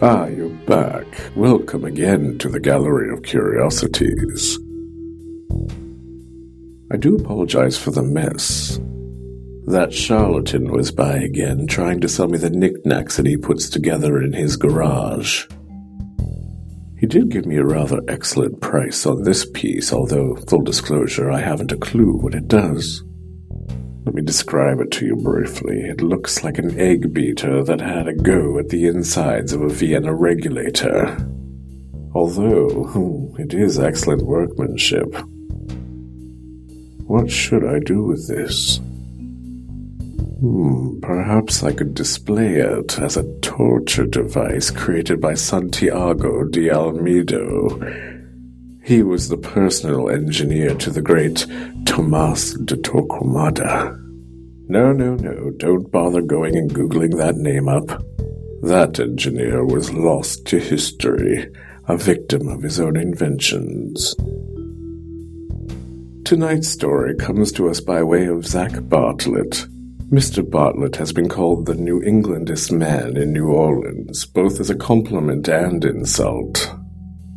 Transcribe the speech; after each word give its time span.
Ah, 0.00 0.26
you're 0.26 0.48
back. 0.48 1.06
Welcome 1.34 1.84
again 1.84 2.38
to 2.38 2.48
the 2.48 2.60
Gallery 2.60 3.12
of 3.12 3.24
Curiosities. 3.24 4.60
I 6.90 6.96
do 6.96 7.16
apologize 7.16 7.76
for 7.76 7.90
the 7.90 8.02
mess. 8.02 8.78
That 9.66 9.92
charlatan 9.92 10.72
was 10.72 10.90
by 10.90 11.16
again, 11.16 11.66
trying 11.66 12.00
to 12.00 12.08
sell 12.08 12.28
me 12.28 12.38
the 12.38 12.48
knickknacks 12.48 13.18
that 13.18 13.26
he 13.26 13.36
puts 13.36 13.68
together 13.68 14.22
in 14.22 14.32
his 14.32 14.56
garage. 14.56 15.46
He 16.96 17.06
did 17.06 17.28
give 17.28 17.44
me 17.44 17.56
a 17.56 17.64
rather 17.64 18.00
excellent 18.08 18.62
price 18.62 19.04
on 19.04 19.22
this 19.22 19.44
piece, 19.44 19.92
although, 19.92 20.36
full 20.48 20.62
disclosure, 20.62 21.30
I 21.30 21.40
haven't 21.40 21.72
a 21.72 21.76
clue 21.76 22.16
what 22.16 22.34
it 22.34 22.48
does. 22.48 23.04
Let 24.06 24.14
me 24.14 24.22
describe 24.22 24.80
it 24.80 24.90
to 24.92 25.04
you 25.04 25.16
briefly. 25.16 25.80
It 25.80 26.00
looks 26.00 26.42
like 26.42 26.56
an 26.56 26.80
egg 26.80 27.12
beater 27.12 27.62
that 27.62 27.82
had 27.82 28.08
a 28.08 28.14
go 28.14 28.58
at 28.58 28.70
the 28.70 28.86
insides 28.86 29.52
of 29.52 29.60
a 29.60 29.68
Vienna 29.68 30.14
regulator. 30.14 31.14
Although, 32.14 32.84
hmm, 32.84 33.38
it 33.38 33.52
is 33.52 33.78
excellent 33.78 34.22
workmanship. 34.22 35.14
What 37.08 37.30
should 37.30 37.64
I 37.64 37.78
do 37.78 38.02
with 38.02 38.28
this? 38.28 38.76
Hmm, 40.40 41.00
perhaps 41.00 41.62
I 41.62 41.72
could 41.72 41.94
display 41.94 42.56
it 42.56 42.98
as 42.98 43.16
a 43.16 43.22
torture 43.40 44.04
device 44.04 44.70
created 44.70 45.18
by 45.18 45.32
Santiago 45.32 46.44
de 46.44 46.68
Almedo. 46.68 47.80
He 48.84 49.02
was 49.02 49.30
the 49.30 49.38
personal 49.38 50.10
engineer 50.10 50.74
to 50.74 50.90
the 50.90 51.00
great 51.00 51.46
Tomas 51.86 52.52
de 52.52 52.76
Torquemada. 52.76 53.96
No, 54.68 54.92
no, 54.92 55.14
no, 55.14 55.50
don't 55.56 55.90
bother 55.90 56.20
going 56.20 56.58
and 56.58 56.70
Googling 56.70 57.16
that 57.16 57.36
name 57.36 57.70
up. 57.70 57.88
That 58.60 59.00
engineer 59.00 59.64
was 59.64 59.94
lost 59.94 60.44
to 60.48 60.58
history, 60.58 61.50
a 61.86 61.96
victim 61.96 62.48
of 62.48 62.62
his 62.62 62.78
own 62.78 62.98
inventions. 62.98 64.14
Tonight's 66.28 66.68
story 66.68 67.14
comes 67.14 67.50
to 67.52 67.70
us 67.70 67.80
by 67.80 68.02
way 68.02 68.26
of 68.26 68.44
Zach 68.44 68.72
Bartlett. 68.82 69.64
Mr. 70.10 70.46
Bartlett 70.46 70.96
has 70.96 71.10
been 71.10 71.26
called 71.26 71.64
the 71.64 71.74
New 71.74 72.02
Englandest 72.02 72.70
man 72.70 73.16
in 73.16 73.32
New 73.32 73.46
Orleans, 73.46 74.26
both 74.26 74.60
as 74.60 74.68
a 74.68 74.74
compliment 74.74 75.48
and 75.48 75.82
insult. 75.86 76.70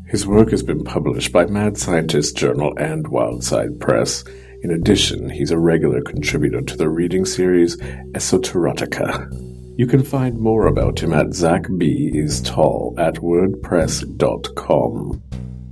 His 0.07 0.27
work 0.27 0.51
has 0.51 0.61
been 0.61 0.83
published 0.83 1.31
by 1.31 1.45
Mad 1.45 1.77
Scientist 1.77 2.35
Journal 2.35 2.73
and 2.77 3.05
Wildside 3.05 3.79
Press. 3.79 4.25
In 4.61 4.71
addition, 4.71 5.29
he's 5.29 5.51
a 5.51 5.57
regular 5.57 6.01
contributor 6.01 6.59
to 6.59 6.75
the 6.75 6.89
reading 6.89 7.23
series 7.23 7.77
Esoterotica. 7.77 9.25
You 9.77 9.87
can 9.87 10.03
find 10.03 10.37
more 10.37 10.67
about 10.67 11.01
him 11.01 11.13
at 11.13 11.33
Zach 11.33 11.65
B. 11.77 12.11
is 12.13 12.41
Tall 12.41 12.93
at 12.97 13.15
wordpress.com. 13.15 15.21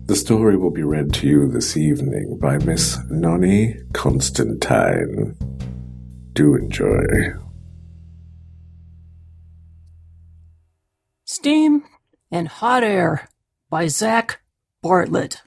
The 0.09 0.15
story 0.15 0.57
will 0.57 0.71
be 0.71 0.81
read 0.81 1.13
to 1.13 1.27
you 1.27 1.47
this 1.47 1.77
evening 1.77 2.39
by 2.41 2.57
Miss 2.57 2.97
Noni 3.11 3.75
Constantine. 3.93 5.37
Do 6.33 6.55
enjoy. 6.55 7.35
Steam 11.25 11.83
and 12.31 12.47
Hot 12.47 12.83
Air 12.83 13.29
by 13.69 13.85
Zach 13.85 14.41
Bartlett. 14.81 15.43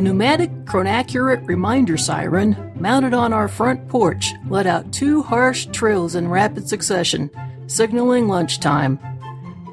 The 0.00 0.04
pneumatic 0.04 0.50
chronaccurate 0.64 1.46
reminder 1.46 1.98
siren, 1.98 2.72
mounted 2.74 3.12
on 3.12 3.34
our 3.34 3.48
front 3.48 3.86
porch, 3.86 4.32
let 4.48 4.66
out 4.66 4.90
two 4.94 5.22
harsh 5.22 5.66
trills 5.72 6.14
in 6.14 6.26
rapid 6.26 6.66
succession, 6.66 7.30
signaling 7.66 8.26
lunchtime. 8.26 8.98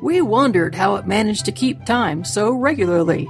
We 0.01 0.19
wondered 0.21 0.75
how 0.75 0.97
it 0.97 1.07
managed 1.07 1.45
to 1.45 1.53
keep 1.53 1.85
time 1.85 2.25
so 2.25 2.51
regularly. 2.51 3.29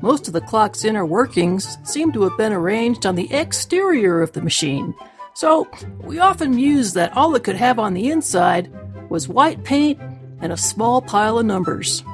Most 0.00 0.28
of 0.28 0.32
the 0.32 0.40
clock's 0.40 0.84
inner 0.84 1.04
workings 1.04 1.76
seemed 1.82 2.14
to 2.14 2.22
have 2.22 2.38
been 2.38 2.52
arranged 2.52 3.04
on 3.04 3.16
the 3.16 3.34
exterior 3.34 4.22
of 4.22 4.30
the 4.30 4.40
machine, 4.40 4.94
so 5.34 5.68
we 6.02 6.20
often 6.20 6.54
mused 6.54 6.94
that 6.94 7.16
all 7.16 7.34
it 7.34 7.42
could 7.42 7.56
have 7.56 7.80
on 7.80 7.94
the 7.94 8.12
inside 8.12 8.70
was 9.10 9.26
white 9.26 9.64
paint 9.64 10.00
and 10.40 10.52
a 10.52 10.56
small 10.56 11.02
pile 11.02 11.40
of 11.40 11.46
numbers. 11.46 12.04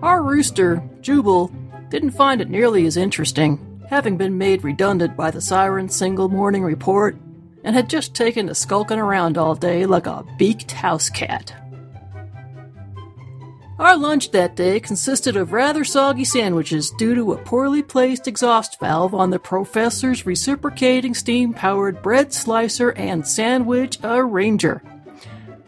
Our 0.00 0.22
rooster, 0.22 0.80
Jubal, 1.00 1.50
didn't 1.94 2.10
find 2.10 2.40
it 2.40 2.50
nearly 2.50 2.86
as 2.86 2.96
interesting, 2.96 3.80
having 3.88 4.16
been 4.16 4.36
made 4.36 4.64
redundant 4.64 5.16
by 5.16 5.30
the 5.30 5.40
siren's 5.40 5.94
single 5.94 6.28
morning 6.28 6.64
report, 6.64 7.16
and 7.62 7.76
had 7.76 7.88
just 7.88 8.16
taken 8.16 8.48
to 8.48 8.54
skulking 8.54 8.98
around 8.98 9.38
all 9.38 9.54
day 9.54 9.86
like 9.86 10.08
a 10.08 10.26
beaked 10.36 10.72
house 10.72 11.08
cat. 11.08 11.54
Our 13.78 13.96
lunch 13.96 14.32
that 14.32 14.56
day 14.56 14.80
consisted 14.80 15.36
of 15.36 15.52
rather 15.52 15.84
soggy 15.84 16.24
sandwiches 16.24 16.90
due 16.98 17.14
to 17.14 17.32
a 17.32 17.38
poorly 17.38 17.80
placed 17.80 18.26
exhaust 18.26 18.80
valve 18.80 19.14
on 19.14 19.30
the 19.30 19.38
professor's 19.38 20.26
reciprocating 20.26 21.14
steam 21.14 21.54
powered 21.54 22.02
bread 22.02 22.32
slicer 22.32 22.90
and 22.90 23.24
sandwich 23.24 23.98
arranger. 24.02 24.82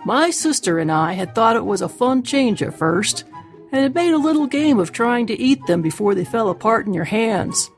My 0.05 0.31
sister 0.31 0.81
and 0.81 0.91
I 0.91 1.13
had 1.13 1.37
thought 1.37 1.55
it 1.55 1.65
was 1.65 1.83
a 1.83 1.89
fun 1.89 2.25
change 2.25 2.65
at 2.65 2.77
first, 2.77 3.23
and 3.73 3.83
had 3.83 3.95
made 3.95 4.13
a 4.13 4.19
little 4.19 4.47
game 4.47 4.79
of 4.79 4.93
trying 4.93 5.27
to 5.27 5.39
eat 5.39 5.65
them 5.67 5.83
before 5.83 6.15
they 6.15 6.25
fell 6.25 6.49
apart 6.51 6.87
in 6.87 6.95
your 6.95 7.05
hands. 7.05 7.71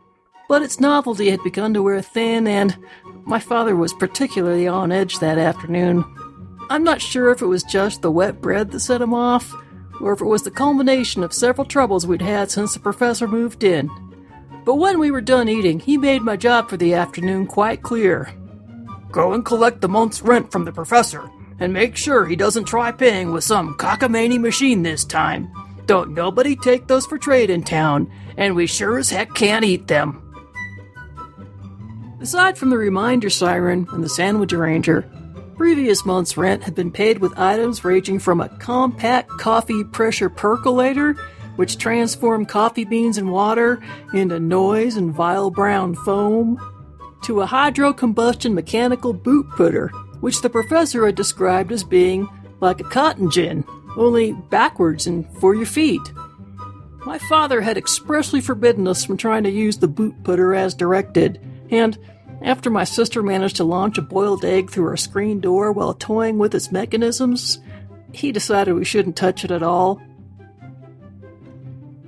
But 0.48 0.62
its 0.62 0.80
novelty 0.80 1.30
had 1.30 1.42
begun 1.42 1.74
to 1.74 1.82
wear 1.82 2.00
thin, 2.00 2.46
and 2.46 2.76
my 3.24 3.38
father 3.38 3.76
was 3.76 3.92
particularly 3.92 4.66
on 4.66 4.92
edge 4.92 5.18
that 5.18 5.38
afternoon. 5.38 6.04
I'm 6.70 6.84
not 6.84 7.02
sure 7.02 7.30
if 7.30 7.42
it 7.42 7.46
was 7.46 7.62
just 7.62 8.02
the 8.02 8.10
wet 8.10 8.40
bread 8.40 8.70
that 8.70 8.80
set 8.80 9.02
him 9.02 9.12
off, 9.14 9.54
or 10.00 10.12
if 10.12 10.20
it 10.20 10.26
was 10.26 10.42
the 10.42 10.50
culmination 10.50 11.22
of 11.22 11.32
several 11.32 11.64
troubles 11.64 12.06
we'd 12.06 12.22
had 12.22 12.50
since 12.50 12.74
the 12.74 12.80
professor 12.80 13.26
moved 13.26 13.64
in. 13.64 13.90
But 14.64 14.76
when 14.76 14.98
we 14.98 15.10
were 15.10 15.20
done 15.20 15.48
eating, 15.48 15.80
he 15.80 15.96
made 15.96 16.22
my 16.22 16.36
job 16.36 16.68
for 16.68 16.76
the 16.76 16.94
afternoon 16.94 17.46
quite 17.46 17.82
clear. 17.82 18.30
Go 19.10 19.32
and 19.32 19.44
collect 19.44 19.80
the 19.80 19.88
month's 19.88 20.22
rent 20.22 20.52
from 20.52 20.64
the 20.64 20.72
professor, 20.72 21.30
and 21.58 21.72
make 21.72 21.96
sure 21.96 22.26
he 22.26 22.36
doesn't 22.36 22.64
try 22.64 22.92
paying 22.92 23.32
with 23.32 23.44
some 23.44 23.74
cockamamie 23.74 24.40
machine 24.40 24.82
this 24.82 25.04
time. 25.04 25.50
Don't 25.88 26.10
nobody 26.10 26.54
take 26.54 26.86
those 26.86 27.06
for 27.06 27.16
trade 27.16 27.48
in 27.48 27.62
town, 27.62 28.12
and 28.36 28.54
we 28.54 28.66
sure 28.66 28.98
as 28.98 29.08
heck 29.08 29.34
can't 29.34 29.64
eat 29.64 29.86
them. 29.86 30.22
Aside 32.20 32.58
from 32.58 32.68
the 32.68 32.76
reminder 32.76 33.30
siren 33.30 33.88
and 33.92 34.04
the 34.04 34.08
sandwich 34.10 34.52
arranger, 34.52 35.10
previous 35.56 36.04
month's 36.04 36.36
rent 36.36 36.62
had 36.62 36.74
been 36.74 36.92
paid 36.92 37.20
with 37.20 37.38
items 37.38 37.86
ranging 37.86 38.18
from 38.18 38.42
a 38.42 38.50
compact 38.58 39.30
coffee 39.38 39.82
pressure 39.82 40.28
percolator, 40.28 41.14
which 41.56 41.78
transformed 41.78 42.50
coffee 42.50 42.84
beans 42.84 43.16
and 43.16 43.32
water 43.32 43.80
into 44.12 44.38
noise 44.38 44.94
and 44.94 45.14
vile 45.14 45.50
brown 45.50 45.94
foam, 45.94 46.58
to 47.22 47.40
a 47.40 47.46
hydrocombustion 47.46 48.52
mechanical 48.52 49.14
boot 49.14 49.46
putter, 49.56 49.88
which 50.20 50.42
the 50.42 50.50
professor 50.50 51.06
had 51.06 51.14
described 51.14 51.72
as 51.72 51.82
being 51.82 52.28
like 52.60 52.80
a 52.80 52.84
cotton 52.84 53.30
gin 53.30 53.64
only 53.98 54.32
backwards 54.32 55.06
and 55.06 55.30
for 55.38 55.54
your 55.54 55.66
feet. 55.66 56.00
My 57.04 57.18
father 57.18 57.60
had 57.60 57.76
expressly 57.76 58.40
forbidden 58.40 58.86
us 58.86 59.04
from 59.04 59.16
trying 59.16 59.44
to 59.44 59.50
use 59.50 59.78
the 59.78 59.88
boot 59.88 60.14
putter 60.24 60.54
as 60.54 60.74
directed, 60.74 61.40
and 61.70 61.98
after 62.42 62.70
my 62.70 62.84
sister 62.84 63.22
managed 63.22 63.56
to 63.56 63.64
launch 63.64 63.98
a 63.98 64.02
boiled 64.02 64.44
egg 64.44 64.70
through 64.70 64.86
our 64.86 64.96
screen 64.96 65.40
door 65.40 65.72
while 65.72 65.94
toying 65.94 66.38
with 66.38 66.54
its 66.54 66.70
mechanisms, 66.70 67.58
he 68.12 68.32
decided 68.32 68.74
we 68.74 68.84
shouldn't 68.84 69.16
touch 69.16 69.44
it 69.44 69.50
at 69.50 69.62
all. 69.62 70.00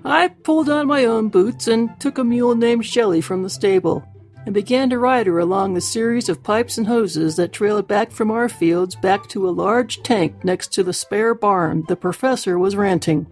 I 0.05 0.29
pulled 0.29 0.71
on 0.71 0.87
my 0.87 1.05
own 1.05 1.29
boots 1.29 1.69
and 1.69 1.99
took 2.01 2.19
a 2.19 2.25
mule 2.25 2.55
named 2.55 2.87
Shelley 2.87 3.21
from 3.21 3.43
the 3.43 3.51
stable 3.51 4.05
and 4.51 4.55
began 4.57 4.91
to 4.91 4.99
ride 4.99 5.29
her 5.29 5.39
along 5.39 5.75
the 5.75 5.81
series 5.81 6.29
of 6.29 6.43
pipes 6.43 6.77
and 6.77 6.89
hoses 6.89 7.37
that 7.37 7.53
trailed 7.53 7.87
back 7.87 8.11
from 8.11 8.33
our 8.33 8.49
fields 8.49 8.97
back 8.97 9.29
to 9.29 9.49
a 9.49 9.53
large 9.53 10.03
tank 10.03 10.43
next 10.43 10.73
to 10.73 10.83
the 10.83 10.93
spare 10.93 11.37
barn 11.37 11.85
the 11.87 11.95
professor 11.95 12.59
was 12.59 12.75
renting. 12.75 13.29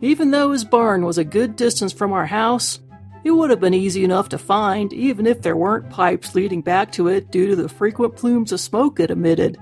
Even 0.00 0.30
though 0.30 0.52
his 0.52 0.64
barn 0.64 1.04
was 1.04 1.18
a 1.18 1.24
good 1.24 1.56
distance 1.56 1.92
from 1.92 2.12
our 2.12 2.26
house, 2.26 2.78
it 3.24 3.32
would 3.32 3.50
have 3.50 3.58
been 3.58 3.74
easy 3.74 4.04
enough 4.04 4.28
to 4.28 4.38
find 4.38 4.92
even 4.92 5.26
if 5.26 5.42
there 5.42 5.56
weren't 5.56 5.90
pipes 5.90 6.36
leading 6.36 6.62
back 6.62 6.92
to 6.92 7.08
it 7.08 7.32
due 7.32 7.48
to 7.48 7.56
the 7.56 7.68
frequent 7.68 8.14
plumes 8.14 8.52
of 8.52 8.60
smoke 8.60 9.00
it 9.00 9.10
emitted. 9.10 9.58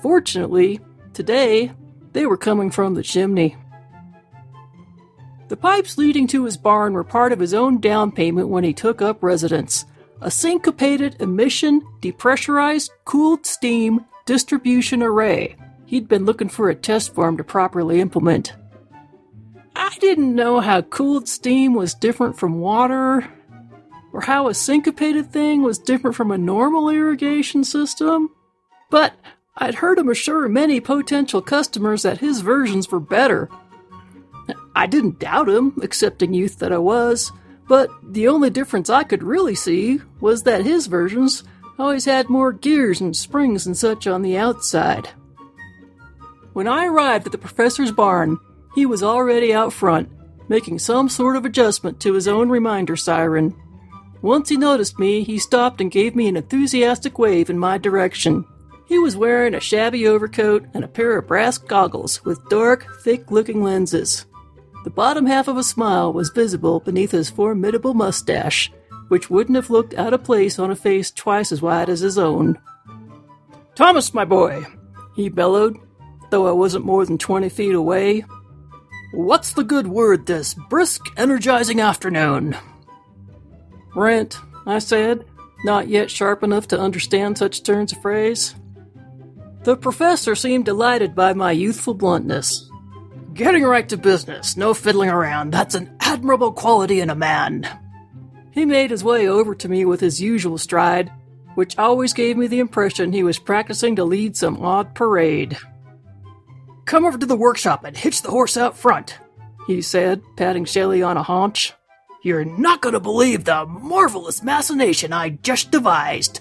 Fortunately, 0.00 0.78
today, 1.14 1.72
they 2.12 2.26
were 2.26 2.36
coming 2.36 2.70
from 2.70 2.94
the 2.94 3.02
chimney. 3.02 3.56
The 5.50 5.56
pipes 5.56 5.98
leading 5.98 6.28
to 6.28 6.44
his 6.44 6.56
barn 6.56 6.92
were 6.92 7.02
part 7.02 7.32
of 7.32 7.40
his 7.40 7.54
own 7.54 7.80
down 7.80 8.12
payment 8.12 8.46
when 8.46 8.62
he 8.62 8.72
took 8.72 9.02
up 9.02 9.20
residence. 9.20 9.84
A 10.20 10.30
syncopated 10.30 11.20
emission, 11.20 11.82
depressurized, 12.00 12.90
cooled 13.04 13.44
steam 13.44 14.06
distribution 14.26 15.02
array. 15.02 15.56
He'd 15.86 16.06
been 16.06 16.24
looking 16.24 16.48
for 16.48 16.70
a 16.70 16.74
test 16.76 17.16
farm 17.16 17.36
to 17.36 17.42
properly 17.42 18.00
implement. 18.00 18.52
I 19.74 19.92
didn't 19.98 20.36
know 20.36 20.60
how 20.60 20.82
cooled 20.82 21.26
steam 21.26 21.74
was 21.74 21.94
different 21.94 22.38
from 22.38 22.60
water, 22.60 23.28
or 24.12 24.20
how 24.20 24.46
a 24.46 24.54
syncopated 24.54 25.32
thing 25.32 25.64
was 25.64 25.80
different 25.80 26.14
from 26.14 26.30
a 26.30 26.38
normal 26.38 26.90
irrigation 26.90 27.64
system, 27.64 28.30
but 28.88 29.14
I'd 29.56 29.74
heard 29.74 29.98
him 29.98 30.10
assure 30.10 30.48
many 30.48 30.78
potential 30.78 31.42
customers 31.42 32.04
that 32.04 32.18
his 32.18 32.40
versions 32.40 32.88
were 32.88 33.00
better. 33.00 33.50
I 34.80 34.86
didn't 34.86 35.18
doubt 35.18 35.50
him, 35.50 35.78
accepting 35.82 36.32
youth 36.32 36.58
that 36.60 36.72
I 36.72 36.78
was, 36.78 37.32
but 37.68 37.90
the 38.02 38.28
only 38.28 38.48
difference 38.48 38.88
I 38.88 39.02
could 39.02 39.22
really 39.22 39.54
see 39.54 40.00
was 40.20 40.44
that 40.44 40.64
his 40.64 40.86
versions 40.86 41.44
always 41.78 42.06
had 42.06 42.30
more 42.30 42.50
gears 42.50 42.98
and 42.98 43.14
springs 43.14 43.66
and 43.66 43.76
such 43.76 44.06
on 44.06 44.22
the 44.22 44.38
outside. 44.38 45.10
When 46.54 46.66
I 46.66 46.86
arrived 46.86 47.26
at 47.26 47.32
the 47.32 47.36
professor's 47.36 47.92
barn, 47.92 48.38
he 48.74 48.86
was 48.86 49.02
already 49.02 49.52
out 49.52 49.74
front, 49.74 50.08
making 50.48 50.78
some 50.78 51.10
sort 51.10 51.36
of 51.36 51.44
adjustment 51.44 52.00
to 52.00 52.14
his 52.14 52.26
own 52.26 52.48
reminder 52.48 52.96
siren. 52.96 53.54
Once 54.22 54.48
he 54.48 54.56
noticed 54.56 54.98
me, 54.98 55.22
he 55.22 55.38
stopped 55.38 55.82
and 55.82 55.90
gave 55.90 56.16
me 56.16 56.26
an 56.26 56.38
enthusiastic 56.38 57.18
wave 57.18 57.50
in 57.50 57.58
my 57.58 57.76
direction. 57.76 58.46
He 58.86 58.98
was 58.98 59.14
wearing 59.14 59.52
a 59.52 59.60
shabby 59.60 60.06
overcoat 60.06 60.64
and 60.72 60.84
a 60.84 60.88
pair 60.88 61.18
of 61.18 61.26
brass 61.26 61.58
goggles 61.58 62.24
with 62.24 62.48
dark, 62.48 62.86
thick 63.04 63.30
looking 63.30 63.62
lenses. 63.62 64.24
The 64.84 64.90
bottom 64.90 65.26
half 65.26 65.46
of 65.46 65.56
a 65.56 65.62
smile 65.62 66.12
was 66.12 66.30
visible 66.30 66.80
beneath 66.80 67.10
his 67.10 67.28
formidable 67.30 67.94
mustache, 67.94 68.72
which 69.08 69.28
wouldn't 69.28 69.56
have 69.56 69.70
looked 69.70 69.94
out 69.94 70.14
of 70.14 70.24
place 70.24 70.58
on 70.58 70.70
a 70.70 70.76
face 70.76 71.10
twice 71.10 71.52
as 71.52 71.60
wide 71.60 71.90
as 71.90 72.00
his 72.00 72.16
own. 72.16 72.58
Thomas, 73.74 74.14
my 74.14 74.24
boy, 74.24 74.64
he 75.14 75.28
bellowed, 75.28 75.76
though 76.30 76.46
I 76.46 76.52
wasn't 76.52 76.84
more 76.84 77.04
than 77.04 77.18
twenty 77.18 77.48
feet 77.48 77.74
away. 77.74 78.24
What's 79.12 79.52
the 79.52 79.64
good 79.64 79.86
word 79.86 80.26
this 80.26 80.54
brisk, 80.54 81.02
energizing 81.16 81.80
afternoon? 81.80 82.56
Rent, 83.94 84.38
I 84.66 84.78
said, 84.78 85.24
not 85.64 85.88
yet 85.88 86.10
sharp 86.10 86.42
enough 86.42 86.68
to 86.68 86.80
understand 86.80 87.36
such 87.36 87.64
turns 87.64 87.92
of 87.92 88.00
phrase. 88.00 88.54
The 89.64 89.76
professor 89.76 90.34
seemed 90.34 90.64
delighted 90.64 91.14
by 91.14 91.34
my 91.34 91.52
youthful 91.52 91.94
bluntness. 91.94 92.69
Getting 93.40 93.64
right 93.64 93.88
to 93.88 93.96
business, 93.96 94.58
no 94.58 94.74
fiddling 94.74 95.08
around. 95.08 95.50
That's 95.50 95.74
an 95.74 95.96
admirable 95.98 96.52
quality 96.52 97.00
in 97.00 97.08
a 97.08 97.14
man. 97.14 97.66
He 98.50 98.66
made 98.66 98.90
his 98.90 99.02
way 99.02 99.28
over 99.28 99.54
to 99.54 99.66
me 99.66 99.86
with 99.86 99.98
his 99.98 100.20
usual 100.20 100.58
stride, 100.58 101.10
which 101.54 101.78
always 101.78 102.12
gave 102.12 102.36
me 102.36 102.48
the 102.48 102.58
impression 102.58 103.14
he 103.14 103.22
was 103.22 103.38
practicing 103.38 103.96
to 103.96 104.04
lead 104.04 104.36
some 104.36 104.62
odd 104.62 104.94
parade. 104.94 105.56
Come 106.84 107.06
over 107.06 107.16
to 107.16 107.24
the 107.24 107.34
workshop 107.34 107.82
and 107.82 107.96
hitch 107.96 108.20
the 108.20 108.30
horse 108.30 108.58
out 108.58 108.76
front, 108.76 109.18
he 109.66 109.80
said, 109.80 110.20
patting 110.36 110.66
Shelley 110.66 111.02
on 111.02 111.16
a 111.16 111.22
haunch. 111.22 111.72
You're 112.22 112.44
not 112.44 112.82
going 112.82 112.92
to 112.92 113.00
believe 113.00 113.44
the 113.44 113.64
marvelous 113.64 114.42
machination 114.42 115.14
I 115.14 115.30
just 115.30 115.70
devised. 115.70 116.40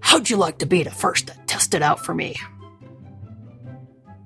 How'd 0.00 0.28
you 0.28 0.38
like 0.38 0.58
to 0.58 0.66
be 0.66 0.82
the 0.82 0.90
first 0.90 1.28
to 1.28 1.38
test 1.46 1.72
it 1.72 1.82
out 1.82 2.04
for 2.04 2.12
me? 2.12 2.34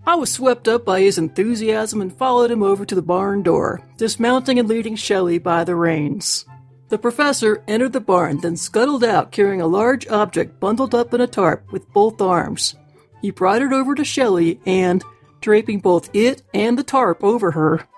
I 0.06 0.14
was 0.14 0.31
swept 0.31 0.69
up 0.69 0.85
by 0.85 1.00
his 1.00 1.19
enthusiasm 1.19 2.00
and 2.00 2.17
followed 2.17 2.53
him 2.53 2.62
over 2.62 2.85
to 2.85 2.94
the 2.94 3.03
barn 3.03 3.43
door, 3.43 3.82
dismounting 3.97 4.56
and 4.61 4.69
leading 4.69 4.94
Shelley 4.94 5.38
by 5.38 5.64
the 5.64 5.75
reins. 5.75 6.44
The 6.91 6.99
professor 6.99 7.64
entered 7.67 7.93
the 7.93 8.00
barn, 8.00 8.38
then 8.38 8.56
scuttled 8.56 9.03
out 9.03 9.32
carrying 9.32 9.61
a 9.61 9.67
large 9.67 10.06
object 10.06 10.61
bundled 10.61 10.94
up 10.94 11.12
in 11.12 11.20
a 11.20 11.26
tarp 11.26 11.73
with 11.73 11.93
both 11.93 12.20
arms. 12.20 12.76
He 13.20 13.32
brought 13.32 13.62
it 13.62 13.73
over 13.73 13.97
to 13.97 14.05
Shelley 14.05 14.61
and, 14.64 15.03
draping 15.41 15.81
both 15.81 16.14
it 16.14 16.43
and 16.55 16.79
the 16.79 16.85
tarp 16.85 17.25
over 17.25 17.50
her, 17.50 17.88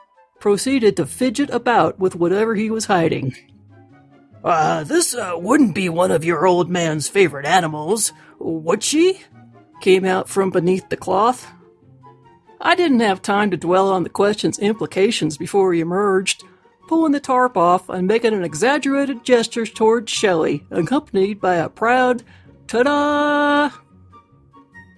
proceeded 0.40 0.96
to 0.96 1.04
fidget 1.04 1.50
about 1.50 1.98
with 1.98 2.16
whatever 2.16 2.54
he 2.54 2.70
was 2.70 2.86
hiding. 2.86 3.36
Uh, 4.42 4.82
this 4.84 5.14
uh, 5.14 5.34
wouldn't 5.36 5.74
be 5.74 5.90
one 5.90 6.10
of 6.10 6.24
your 6.24 6.46
old 6.46 6.70
man's 6.70 7.08
favorite 7.08 7.44
animals, 7.44 8.14
would 8.38 8.82
she? 8.82 9.20
came 9.82 10.04
out 10.06 10.28
from 10.28 10.50
beneath 10.50 10.88
the 10.88 10.96
cloth. 10.96 11.46
I 12.60 12.74
didn't 12.74 13.00
have 13.00 13.22
time 13.22 13.50
to 13.50 13.56
dwell 13.56 13.90
on 13.90 14.02
the 14.02 14.08
question's 14.08 14.58
implications 14.58 15.36
before 15.36 15.72
he 15.72 15.80
emerged, 15.80 16.44
pulling 16.88 17.12
the 17.12 17.20
tarp 17.20 17.56
off 17.56 17.88
and 17.88 18.06
making 18.06 18.34
an 18.34 18.44
exaggerated 18.44 19.24
gesture 19.24 19.66
towards 19.66 20.10
Shelley, 20.10 20.66
accompanied 20.70 21.40
by 21.40 21.56
a 21.56 21.68
proud 21.68 22.24
ta 22.66 22.82
da! 22.82 23.70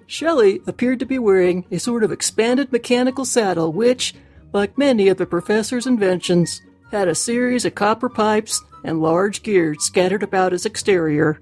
Shelley 0.06 0.60
appeared 0.66 0.98
to 1.00 1.06
be 1.06 1.18
wearing 1.18 1.66
a 1.70 1.78
sort 1.78 2.02
of 2.02 2.10
expanded 2.10 2.72
mechanical 2.72 3.24
saddle, 3.24 3.72
which, 3.72 4.14
like 4.52 4.78
many 4.78 5.08
of 5.08 5.18
the 5.18 5.26
professor's 5.26 5.86
inventions, 5.86 6.62
had 6.90 7.08
a 7.08 7.14
series 7.14 7.64
of 7.64 7.74
copper 7.74 8.08
pipes 8.08 8.62
and 8.82 9.02
large 9.02 9.42
gears 9.42 9.84
scattered 9.84 10.22
about 10.22 10.52
its 10.52 10.66
exterior. 10.66 11.40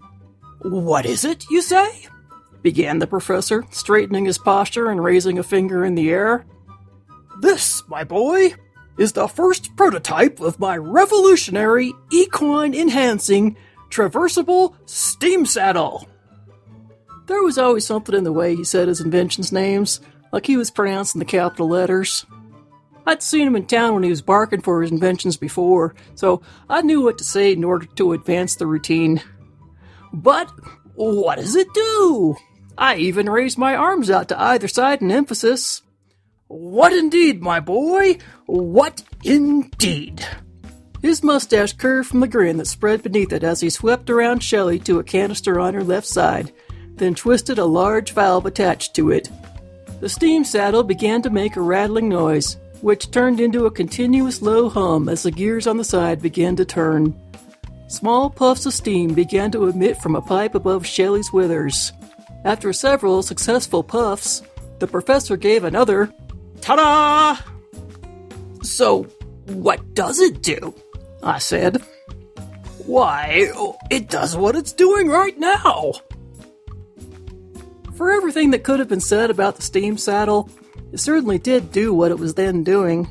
What 0.62 1.06
is 1.06 1.24
it, 1.24 1.44
you 1.48 1.62
say? 1.62 2.08
Began 2.62 2.98
the 2.98 3.06
professor, 3.06 3.64
straightening 3.70 4.24
his 4.24 4.38
posture 4.38 4.90
and 4.90 5.02
raising 5.02 5.38
a 5.38 5.42
finger 5.42 5.84
in 5.84 5.94
the 5.94 6.10
air. 6.10 6.44
This, 7.40 7.82
my 7.88 8.04
boy, 8.04 8.54
is 8.98 9.12
the 9.12 9.28
first 9.28 9.76
prototype 9.76 10.40
of 10.40 10.58
my 10.58 10.76
revolutionary 10.76 11.92
equine 12.10 12.74
enhancing 12.74 13.56
traversable 13.90 14.74
steam 14.86 15.46
saddle. 15.46 16.08
There 17.26 17.42
was 17.42 17.58
always 17.58 17.86
something 17.86 18.14
in 18.14 18.24
the 18.24 18.32
way 18.32 18.56
he 18.56 18.64
said 18.64 18.88
his 18.88 19.00
invention's 19.00 19.52
names, 19.52 20.00
like 20.32 20.46
he 20.46 20.56
was 20.56 20.70
pronouncing 20.70 21.18
the 21.18 21.24
capital 21.24 21.68
letters. 21.68 22.26
I'd 23.06 23.22
seen 23.22 23.46
him 23.46 23.56
in 23.56 23.66
town 23.66 23.94
when 23.94 24.02
he 24.02 24.10
was 24.10 24.20
barking 24.20 24.60
for 24.60 24.82
his 24.82 24.90
inventions 24.90 25.36
before, 25.36 25.94
so 26.14 26.42
I 26.68 26.82
knew 26.82 27.02
what 27.02 27.18
to 27.18 27.24
say 27.24 27.52
in 27.52 27.64
order 27.64 27.86
to 27.86 28.12
advance 28.12 28.56
the 28.56 28.66
routine. 28.66 29.22
But 30.12 30.50
what 30.94 31.36
does 31.36 31.54
it 31.54 31.72
do? 31.72 32.36
I 32.78 32.94
even 32.96 33.28
raised 33.28 33.58
my 33.58 33.74
arms 33.74 34.08
out 34.08 34.28
to 34.28 34.40
either 34.40 34.68
side 34.68 35.02
in 35.02 35.10
emphasis. 35.10 35.82
What 36.46 36.92
indeed, 36.92 37.42
my 37.42 37.58
boy? 37.58 38.18
What 38.46 39.02
indeed? 39.24 40.24
His 41.02 41.24
mustache 41.24 41.72
curved 41.72 42.08
from 42.08 42.20
the 42.20 42.28
grin 42.28 42.56
that 42.58 42.66
spread 42.66 43.02
beneath 43.02 43.32
it 43.32 43.42
as 43.42 43.60
he 43.60 43.68
swept 43.68 44.08
around 44.08 44.44
Shelley 44.44 44.78
to 44.80 45.00
a 45.00 45.04
canister 45.04 45.58
on 45.58 45.74
her 45.74 45.82
left 45.82 46.06
side, 46.06 46.52
then 46.94 47.16
twisted 47.16 47.58
a 47.58 47.64
large 47.64 48.12
valve 48.12 48.46
attached 48.46 48.94
to 48.94 49.10
it. 49.10 49.28
The 50.00 50.08
steam 50.08 50.44
saddle 50.44 50.84
began 50.84 51.20
to 51.22 51.30
make 51.30 51.56
a 51.56 51.60
rattling 51.60 52.08
noise, 52.08 52.56
which 52.80 53.10
turned 53.10 53.40
into 53.40 53.66
a 53.66 53.72
continuous 53.72 54.40
low 54.40 54.68
hum 54.68 55.08
as 55.08 55.24
the 55.24 55.32
gears 55.32 55.66
on 55.66 55.78
the 55.78 55.84
side 55.84 56.22
began 56.22 56.54
to 56.54 56.64
turn. 56.64 57.20
Small 57.88 58.30
puffs 58.30 58.66
of 58.66 58.74
steam 58.74 59.14
began 59.14 59.50
to 59.50 59.66
emit 59.66 59.96
from 59.96 60.14
a 60.14 60.22
pipe 60.22 60.54
above 60.54 60.86
Shelley's 60.86 61.32
withers. 61.32 61.92
After 62.44 62.72
several 62.72 63.22
successful 63.22 63.82
puffs, 63.82 64.42
the 64.78 64.86
professor 64.86 65.36
gave 65.36 65.64
another 65.64 66.12
ta 66.60 66.76
da! 66.76 67.38
So, 68.62 69.04
what 69.46 69.94
does 69.94 70.20
it 70.20 70.42
do? 70.42 70.74
I 71.22 71.38
said. 71.38 71.82
Why, 72.86 73.50
it 73.90 74.08
does 74.08 74.36
what 74.36 74.56
it's 74.56 74.72
doing 74.72 75.08
right 75.08 75.38
now! 75.38 75.92
For 77.94 78.12
everything 78.12 78.52
that 78.52 78.62
could 78.62 78.78
have 78.78 78.88
been 78.88 79.00
said 79.00 79.30
about 79.30 79.56
the 79.56 79.62
steam 79.62 79.98
saddle, 79.98 80.48
it 80.92 80.98
certainly 80.98 81.38
did 81.38 81.72
do 81.72 81.92
what 81.92 82.12
it 82.12 82.18
was 82.18 82.34
then 82.34 82.62
doing. 82.62 83.10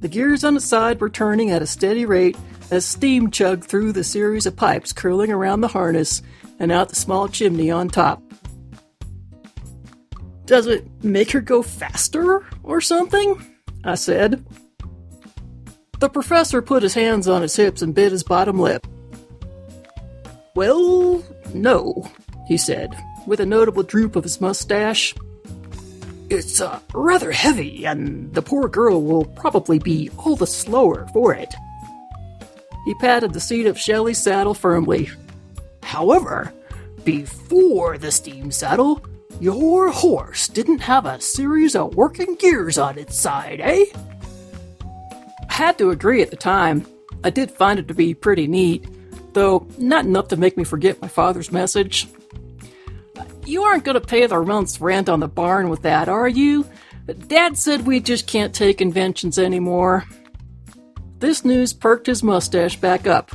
The 0.00 0.08
gears 0.08 0.44
on 0.44 0.56
its 0.56 0.66
side 0.66 1.00
were 1.00 1.08
turning 1.08 1.50
at 1.50 1.62
a 1.62 1.66
steady 1.66 2.04
rate 2.04 2.36
as 2.70 2.84
steam 2.84 3.30
chugged 3.30 3.64
through 3.64 3.92
the 3.92 4.04
series 4.04 4.46
of 4.46 4.56
pipes 4.56 4.92
curling 4.92 5.30
around 5.30 5.62
the 5.62 5.68
harness 5.68 6.22
and 6.58 6.70
out 6.70 6.88
the 6.88 6.94
small 6.94 7.28
chimney 7.28 7.70
on 7.70 7.88
top. 7.88 8.22
Does 10.52 10.66
it 10.66 10.84
make 11.02 11.30
her 11.30 11.40
go 11.40 11.62
faster 11.62 12.44
or 12.62 12.82
something? 12.82 13.42
I 13.84 13.94
said. 13.94 14.44
The 15.98 16.10
professor 16.10 16.60
put 16.60 16.82
his 16.82 16.92
hands 16.92 17.26
on 17.26 17.40
his 17.40 17.56
hips 17.56 17.80
and 17.80 17.94
bit 17.94 18.12
his 18.12 18.22
bottom 18.22 18.58
lip. 18.58 18.86
Well, 20.54 21.24
no, 21.54 22.06
he 22.46 22.58
said, 22.58 22.94
with 23.26 23.40
a 23.40 23.46
notable 23.46 23.82
droop 23.82 24.14
of 24.14 24.24
his 24.24 24.42
mustache. 24.42 25.14
It's 26.28 26.60
uh, 26.60 26.80
rather 26.92 27.32
heavy, 27.32 27.86
and 27.86 28.34
the 28.34 28.42
poor 28.42 28.68
girl 28.68 29.00
will 29.02 29.24
probably 29.24 29.78
be 29.78 30.10
all 30.18 30.36
the 30.36 30.46
slower 30.46 31.06
for 31.14 31.32
it. 31.32 31.54
He 32.84 32.92
patted 32.96 33.32
the 33.32 33.40
seat 33.40 33.64
of 33.64 33.78
Shelley's 33.78 34.18
saddle 34.18 34.52
firmly. 34.52 35.08
However, 35.82 36.52
before 37.04 37.96
the 37.96 38.12
steam 38.12 38.50
saddle, 38.50 39.02
your 39.40 39.90
horse 39.90 40.48
didn't 40.48 40.80
have 40.80 41.06
a 41.06 41.20
series 41.20 41.74
of 41.74 41.94
working 41.94 42.34
gears 42.36 42.78
on 42.78 42.98
its 42.98 43.16
side, 43.16 43.60
eh? 43.60 43.84
I 45.48 45.54
had 45.54 45.78
to 45.78 45.90
agree 45.90 46.22
at 46.22 46.30
the 46.30 46.36
time. 46.36 46.86
I 47.24 47.30
did 47.30 47.50
find 47.50 47.78
it 47.78 47.88
to 47.88 47.94
be 47.94 48.14
pretty 48.14 48.46
neat, 48.46 48.88
though 49.32 49.66
not 49.78 50.04
enough 50.04 50.28
to 50.28 50.36
make 50.36 50.56
me 50.56 50.64
forget 50.64 51.02
my 51.02 51.08
father's 51.08 51.52
message. 51.52 52.08
You 53.44 53.62
aren't 53.64 53.84
going 53.84 54.00
to 54.00 54.06
pay 54.06 54.26
the 54.26 54.40
month's 54.42 54.80
rent 54.80 55.08
on 55.08 55.20
the 55.20 55.28
barn 55.28 55.68
with 55.68 55.82
that, 55.82 56.08
are 56.08 56.28
you? 56.28 56.66
Dad 57.26 57.58
said 57.58 57.86
we 57.86 58.00
just 58.00 58.26
can't 58.26 58.54
take 58.54 58.80
inventions 58.80 59.38
anymore. 59.38 60.04
This 61.18 61.44
news 61.44 61.72
perked 61.72 62.06
his 62.06 62.22
mustache 62.22 62.76
back 62.76 63.06
up. 63.06 63.32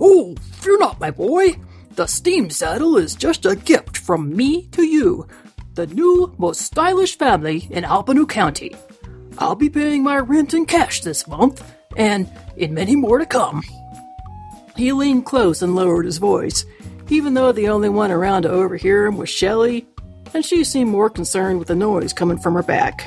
Oh, 0.00 0.34
fear 0.52 0.78
not, 0.78 1.00
my 1.00 1.10
boy. 1.10 1.56
The 1.94 2.06
steam 2.08 2.50
saddle 2.50 2.96
is 2.96 3.14
just 3.14 3.46
a 3.46 3.54
gift 3.54 3.98
from 3.98 4.34
me 4.34 4.66
to 4.72 4.82
you, 4.82 5.28
the 5.74 5.86
new, 5.86 6.34
most 6.38 6.62
stylish 6.62 7.16
family 7.16 7.68
in 7.70 7.84
Albany 7.84 8.26
County. 8.26 8.74
I'll 9.38 9.54
be 9.54 9.70
paying 9.70 10.02
my 10.02 10.18
rent 10.18 10.54
in 10.54 10.66
cash 10.66 11.02
this 11.02 11.28
month, 11.28 11.62
and 11.96 12.28
in 12.56 12.74
many 12.74 12.96
more 12.96 13.18
to 13.18 13.26
come. 13.26 13.62
He 14.74 14.90
leaned 14.90 15.24
close 15.24 15.62
and 15.62 15.76
lowered 15.76 16.06
his 16.06 16.18
voice, 16.18 16.64
even 17.10 17.34
though 17.34 17.52
the 17.52 17.68
only 17.68 17.90
one 17.90 18.10
around 18.10 18.42
to 18.42 18.50
overhear 18.50 19.06
him 19.06 19.16
was 19.16 19.28
Shelley, 19.28 19.86
and 20.34 20.44
she 20.44 20.64
seemed 20.64 20.90
more 20.90 21.08
concerned 21.08 21.60
with 21.60 21.68
the 21.68 21.76
noise 21.76 22.12
coming 22.12 22.38
from 22.38 22.54
her 22.54 22.64
back. 22.64 23.02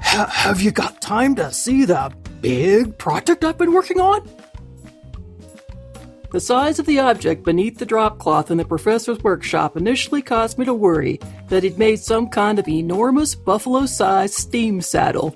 have 0.00 0.60
you 0.60 0.72
got 0.72 1.00
time 1.00 1.36
to 1.36 1.52
see 1.52 1.84
the 1.84 2.12
big 2.40 2.98
project 2.98 3.44
I've 3.44 3.58
been 3.58 3.72
working 3.72 4.00
on? 4.00 4.28
The 6.36 6.40
size 6.40 6.78
of 6.78 6.84
the 6.84 6.98
object 6.98 7.44
beneath 7.44 7.78
the 7.78 7.86
drop 7.86 8.18
cloth 8.18 8.50
in 8.50 8.58
the 8.58 8.64
professor's 8.66 9.24
workshop 9.24 9.74
initially 9.74 10.20
caused 10.20 10.58
me 10.58 10.66
to 10.66 10.74
worry 10.74 11.18
that 11.48 11.62
he'd 11.62 11.78
made 11.78 11.98
some 11.98 12.28
kind 12.28 12.58
of 12.58 12.68
enormous 12.68 13.34
buffalo 13.34 13.86
sized 13.86 14.34
steam 14.34 14.82
saddle. 14.82 15.34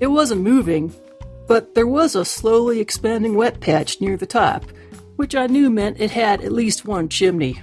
It 0.00 0.08
wasn't 0.08 0.42
moving, 0.42 0.94
but 1.46 1.74
there 1.74 1.86
was 1.86 2.14
a 2.14 2.26
slowly 2.26 2.78
expanding 2.78 3.36
wet 3.36 3.60
patch 3.60 4.02
near 4.02 4.18
the 4.18 4.26
top, 4.26 4.66
which 5.16 5.34
I 5.34 5.46
knew 5.46 5.70
meant 5.70 5.98
it 5.98 6.10
had 6.10 6.42
at 6.42 6.52
least 6.52 6.84
one 6.84 7.08
chimney. 7.08 7.62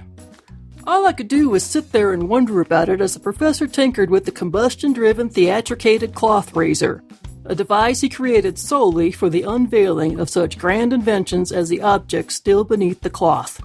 All 0.88 1.06
I 1.06 1.12
could 1.12 1.28
do 1.28 1.48
was 1.48 1.62
sit 1.62 1.92
there 1.92 2.12
and 2.12 2.28
wonder 2.28 2.60
about 2.60 2.88
it 2.88 3.00
as 3.00 3.14
the 3.14 3.20
professor 3.20 3.68
tinkered 3.68 4.10
with 4.10 4.24
the 4.24 4.32
combustion 4.32 4.92
driven 4.92 5.28
theatricated 5.28 6.16
cloth 6.16 6.56
raiser, 6.56 7.04
a 7.48 7.54
device 7.54 8.00
he 8.00 8.08
created 8.08 8.58
solely 8.58 9.10
for 9.10 9.30
the 9.30 9.42
unveiling 9.42 10.18
of 10.18 10.28
such 10.28 10.58
grand 10.58 10.92
inventions 10.92 11.52
as 11.52 11.68
the 11.68 11.80
object 11.80 12.32
still 12.32 12.64
beneath 12.64 13.00
the 13.00 13.10
cloth. 13.10 13.62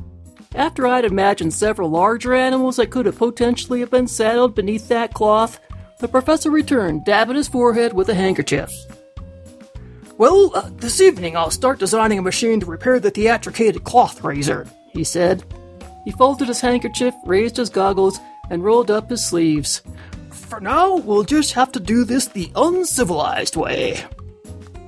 After 0.55 0.85
I'd 0.85 1.05
imagined 1.05 1.53
several 1.53 1.89
larger 1.89 2.33
animals 2.33 2.75
that 2.75 2.91
could 2.91 3.05
have 3.05 3.17
potentially 3.17 3.79
have 3.79 3.89
been 3.89 4.07
saddled 4.07 4.53
beneath 4.53 4.87
that 4.89 5.13
cloth, 5.13 5.59
the 5.99 6.07
professor 6.07 6.51
returned, 6.51 7.05
dabbing 7.05 7.35
his 7.37 7.47
forehead 7.47 7.93
with 7.93 8.09
a 8.09 8.13
handkerchief. 8.13 8.71
Well, 10.17 10.51
uh, 10.53 10.69
this 10.75 10.99
evening 10.99 11.37
I'll 11.37 11.51
start 11.51 11.79
designing 11.79 12.19
a 12.19 12.23
machine 12.23 12.59
to 12.59 12.65
repair 12.65 12.99
the 12.99 13.11
theatricated 13.11 13.83
cloth 13.83 14.23
raiser, 14.23 14.67
he 14.91 15.03
said. 15.03 15.43
He 16.05 16.11
folded 16.11 16.47
his 16.47 16.61
handkerchief, 16.61 17.13
raised 17.25 17.57
his 17.57 17.69
goggles, 17.69 18.19
and 18.49 18.63
rolled 18.63 18.91
up 18.91 19.09
his 19.09 19.23
sleeves. 19.23 19.81
For 20.51 20.59
now, 20.59 20.97
we'll 20.97 21.23
just 21.23 21.53
have 21.53 21.71
to 21.71 21.79
do 21.79 22.03
this 22.03 22.27
the 22.27 22.51
uncivilized 22.57 23.55
way. 23.55 24.03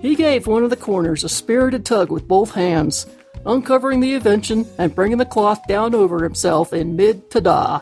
He 0.02 0.14
gave 0.14 0.46
one 0.46 0.66
of 0.66 0.70
the 0.70 0.76
corners 0.76 1.24
a 1.24 1.30
spirited 1.30 1.86
tug 1.86 2.12
with 2.12 2.28
both 2.28 2.52
hands, 2.52 3.08
uncovering 3.46 4.02
the 4.02 4.14
invention 4.16 4.68
and 4.78 4.94
bringing 4.94 5.20
the 5.20 5.26
cloth 5.26 5.66
down 5.66 5.96
over 5.96 6.22
himself 6.22 6.74
in 6.74 6.98
mid 6.98 7.30
tada. 7.30 7.82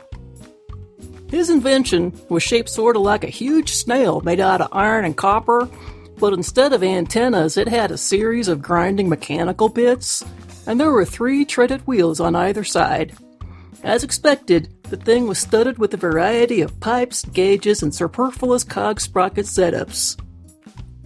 His 1.32 1.50
invention 1.50 2.14
was 2.30 2.44
shaped 2.44 2.70
sort 2.70 2.98
of 2.98 3.02
like 3.02 3.24
a 3.24 3.30
huge 3.30 3.74
snail 3.74 4.22
made 4.22 4.40
out 4.40 4.62
of 4.62 4.70
iron 4.72 5.04
and 5.04 5.18
copper, 5.18 5.68
but 6.20 6.34
instead 6.34 6.74
of 6.74 6.84
antennas, 6.84 7.58
it 7.58 7.68
had 7.68 7.90
a 7.90 7.98
series 7.98 8.48
of 8.48 8.62
grinding 8.62 9.10
mechanical 9.10 9.70
bits, 9.70 10.24
and 10.68 10.80
there 10.80 10.92
were 10.92 11.04
three 11.04 11.46
treaded 11.46 11.82
wheels 11.88 12.20
on 12.20 12.36
either 12.36 12.64
side. 12.64 13.18
As 13.82 14.04
expected, 14.04 14.72
the 14.92 14.98
thing 14.98 15.26
was 15.26 15.40
studded 15.40 15.80
with 15.80 15.94
a 15.94 15.98
variety 15.98 16.60
of 16.60 16.78
pipes, 16.82 17.24
gauges, 17.24 17.82
and 17.82 17.96
superfluous 17.96 18.66
cog 18.66 19.00
sprocket 19.00 19.46
setups. 19.46 20.20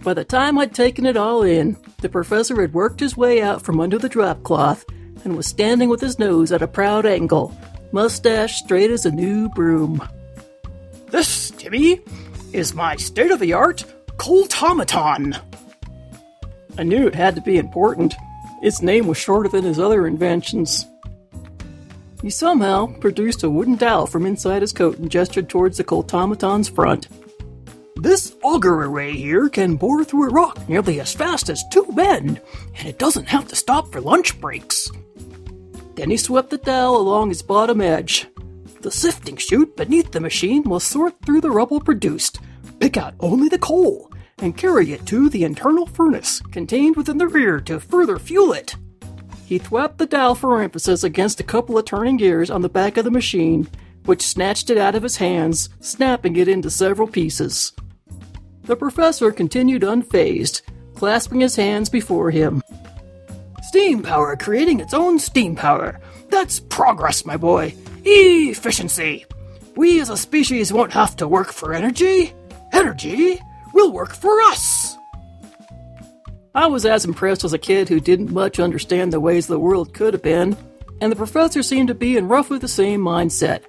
By 0.02 0.12
the 0.12 0.24
time 0.24 0.58
I'd 0.58 0.74
taken 0.74 1.06
it 1.06 1.16
all 1.16 1.44
in, 1.44 1.76
the 1.98 2.08
professor 2.08 2.60
had 2.60 2.74
worked 2.74 2.98
his 2.98 3.16
way 3.16 3.40
out 3.40 3.62
from 3.62 3.80
under 3.80 3.96
the 3.96 4.08
drop 4.08 4.42
cloth 4.42 4.84
and 5.24 5.36
was 5.36 5.46
standing 5.46 5.88
with 5.88 6.00
his 6.00 6.18
nose 6.18 6.50
at 6.50 6.62
a 6.62 6.68
proud 6.68 7.06
angle, 7.06 7.56
mustache 7.92 8.56
straight 8.56 8.90
as 8.90 9.06
a 9.06 9.10
new 9.12 9.48
broom. 9.50 10.02
This, 11.06 11.52
Timmy, 11.52 12.00
is 12.52 12.74
my 12.74 12.96
state 12.96 13.30
of 13.30 13.38
the 13.38 13.52
art 13.52 13.84
Coltomaton. 14.16 15.40
I 16.76 16.82
knew 16.82 17.06
it 17.06 17.14
had 17.14 17.36
to 17.36 17.40
be 17.40 17.56
important. 17.56 18.16
Its 18.62 18.82
name 18.82 19.06
was 19.06 19.16
shorter 19.16 19.48
than 19.48 19.62
his 19.62 19.78
other 19.78 20.08
inventions. 20.08 20.86
He 22.22 22.30
somehow 22.30 22.86
produced 22.98 23.42
a 23.42 23.50
wooden 23.50 23.76
dowel 23.76 24.06
from 24.06 24.26
inside 24.26 24.62
his 24.62 24.72
coat 24.72 24.98
and 24.98 25.10
gestured 25.10 25.48
towards 25.48 25.76
the 25.76 25.84
Coltomaton's 25.84 26.68
front. 26.68 27.08
This 27.96 28.36
auger 28.42 28.84
array 28.84 29.12
here 29.12 29.48
can 29.48 29.76
bore 29.76 30.04
through 30.04 30.28
a 30.28 30.32
rock 30.32 30.68
nearly 30.68 31.00
as 31.00 31.12
fast 31.12 31.48
as 31.48 31.64
two 31.70 31.86
men, 31.92 32.40
and 32.76 32.88
it 32.88 32.98
doesn't 32.98 33.28
have 33.28 33.48
to 33.48 33.56
stop 33.56 33.90
for 33.90 34.00
lunch 34.00 34.40
breaks. 34.40 34.90
Then 35.94 36.10
he 36.10 36.16
swept 36.16 36.50
the 36.50 36.58
dowel 36.58 37.00
along 37.00 37.30
its 37.30 37.42
bottom 37.42 37.80
edge. 37.80 38.26
The 38.82 38.90
sifting 38.90 39.36
chute 39.36 39.76
beneath 39.76 40.12
the 40.12 40.20
machine 40.20 40.62
will 40.62 40.80
sort 40.80 41.14
through 41.24 41.40
the 41.40 41.50
rubble 41.50 41.80
produced, 41.80 42.40
pick 42.80 42.96
out 42.96 43.14
only 43.20 43.48
the 43.48 43.58
coal, 43.58 44.12
and 44.38 44.56
carry 44.56 44.92
it 44.92 45.06
to 45.06 45.28
the 45.28 45.44
internal 45.44 45.86
furnace 45.86 46.40
contained 46.52 46.96
within 46.96 47.18
the 47.18 47.26
rear 47.26 47.60
to 47.60 47.80
further 47.80 48.18
fuel 48.18 48.52
it. 48.52 48.76
He 49.46 49.60
thwapped 49.60 49.98
the 49.98 50.06
dial 50.06 50.34
for 50.34 50.60
emphasis 50.60 51.04
against 51.04 51.38
a 51.38 51.44
couple 51.44 51.78
of 51.78 51.84
turning 51.84 52.16
gears 52.16 52.50
on 52.50 52.62
the 52.62 52.68
back 52.68 52.96
of 52.96 53.04
the 53.04 53.12
machine, 53.12 53.68
which 54.04 54.26
snatched 54.26 54.70
it 54.70 54.76
out 54.76 54.96
of 54.96 55.04
his 55.04 55.16
hands, 55.16 55.68
snapping 55.78 56.34
it 56.34 56.48
into 56.48 56.68
several 56.68 57.06
pieces. 57.06 57.72
The 58.64 58.74
professor 58.74 59.30
continued 59.30 59.82
unfazed, 59.82 60.62
clasping 60.96 61.40
his 61.40 61.54
hands 61.54 61.88
before 61.88 62.32
him. 62.32 62.60
Steam 63.62 64.02
power 64.02 64.34
creating 64.34 64.80
its 64.80 64.92
own 64.92 65.20
steam 65.20 65.54
power. 65.54 66.00
That's 66.28 66.58
progress, 66.58 67.24
my 67.24 67.36
boy. 67.36 67.72
Efficiency. 68.04 69.26
We 69.76 70.00
as 70.00 70.10
a 70.10 70.16
species 70.16 70.72
won't 70.72 70.92
have 70.92 71.14
to 71.16 71.28
work 71.28 71.52
for 71.52 71.72
energy. 71.72 72.32
Energy 72.72 73.40
will 73.72 73.92
work 73.92 74.12
for 74.12 74.40
us. 74.42 74.95
I 76.56 76.68
was 76.68 76.86
as 76.86 77.04
impressed 77.04 77.44
as 77.44 77.52
a 77.52 77.58
kid 77.58 77.86
who 77.90 78.00
didn't 78.00 78.32
much 78.32 78.58
understand 78.58 79.12
the 79.12 79.20
ways 79.20 79.46
the 79.46 79.58
world 79.58 79.92
could 79.92 80.14
have 80.14 80.22
been, 80.22 80.56
and 81.02 81.12
the 81.12 81.16
professor 81.16 81.62
seemed 81.62 81.88
to 81.88 81.94
be 81.94 82.16
in 82.16 82.28
roughly 82.28 82.58
the 82.58 82.66
same 82.66 83.02
mindset. 83.02 83.60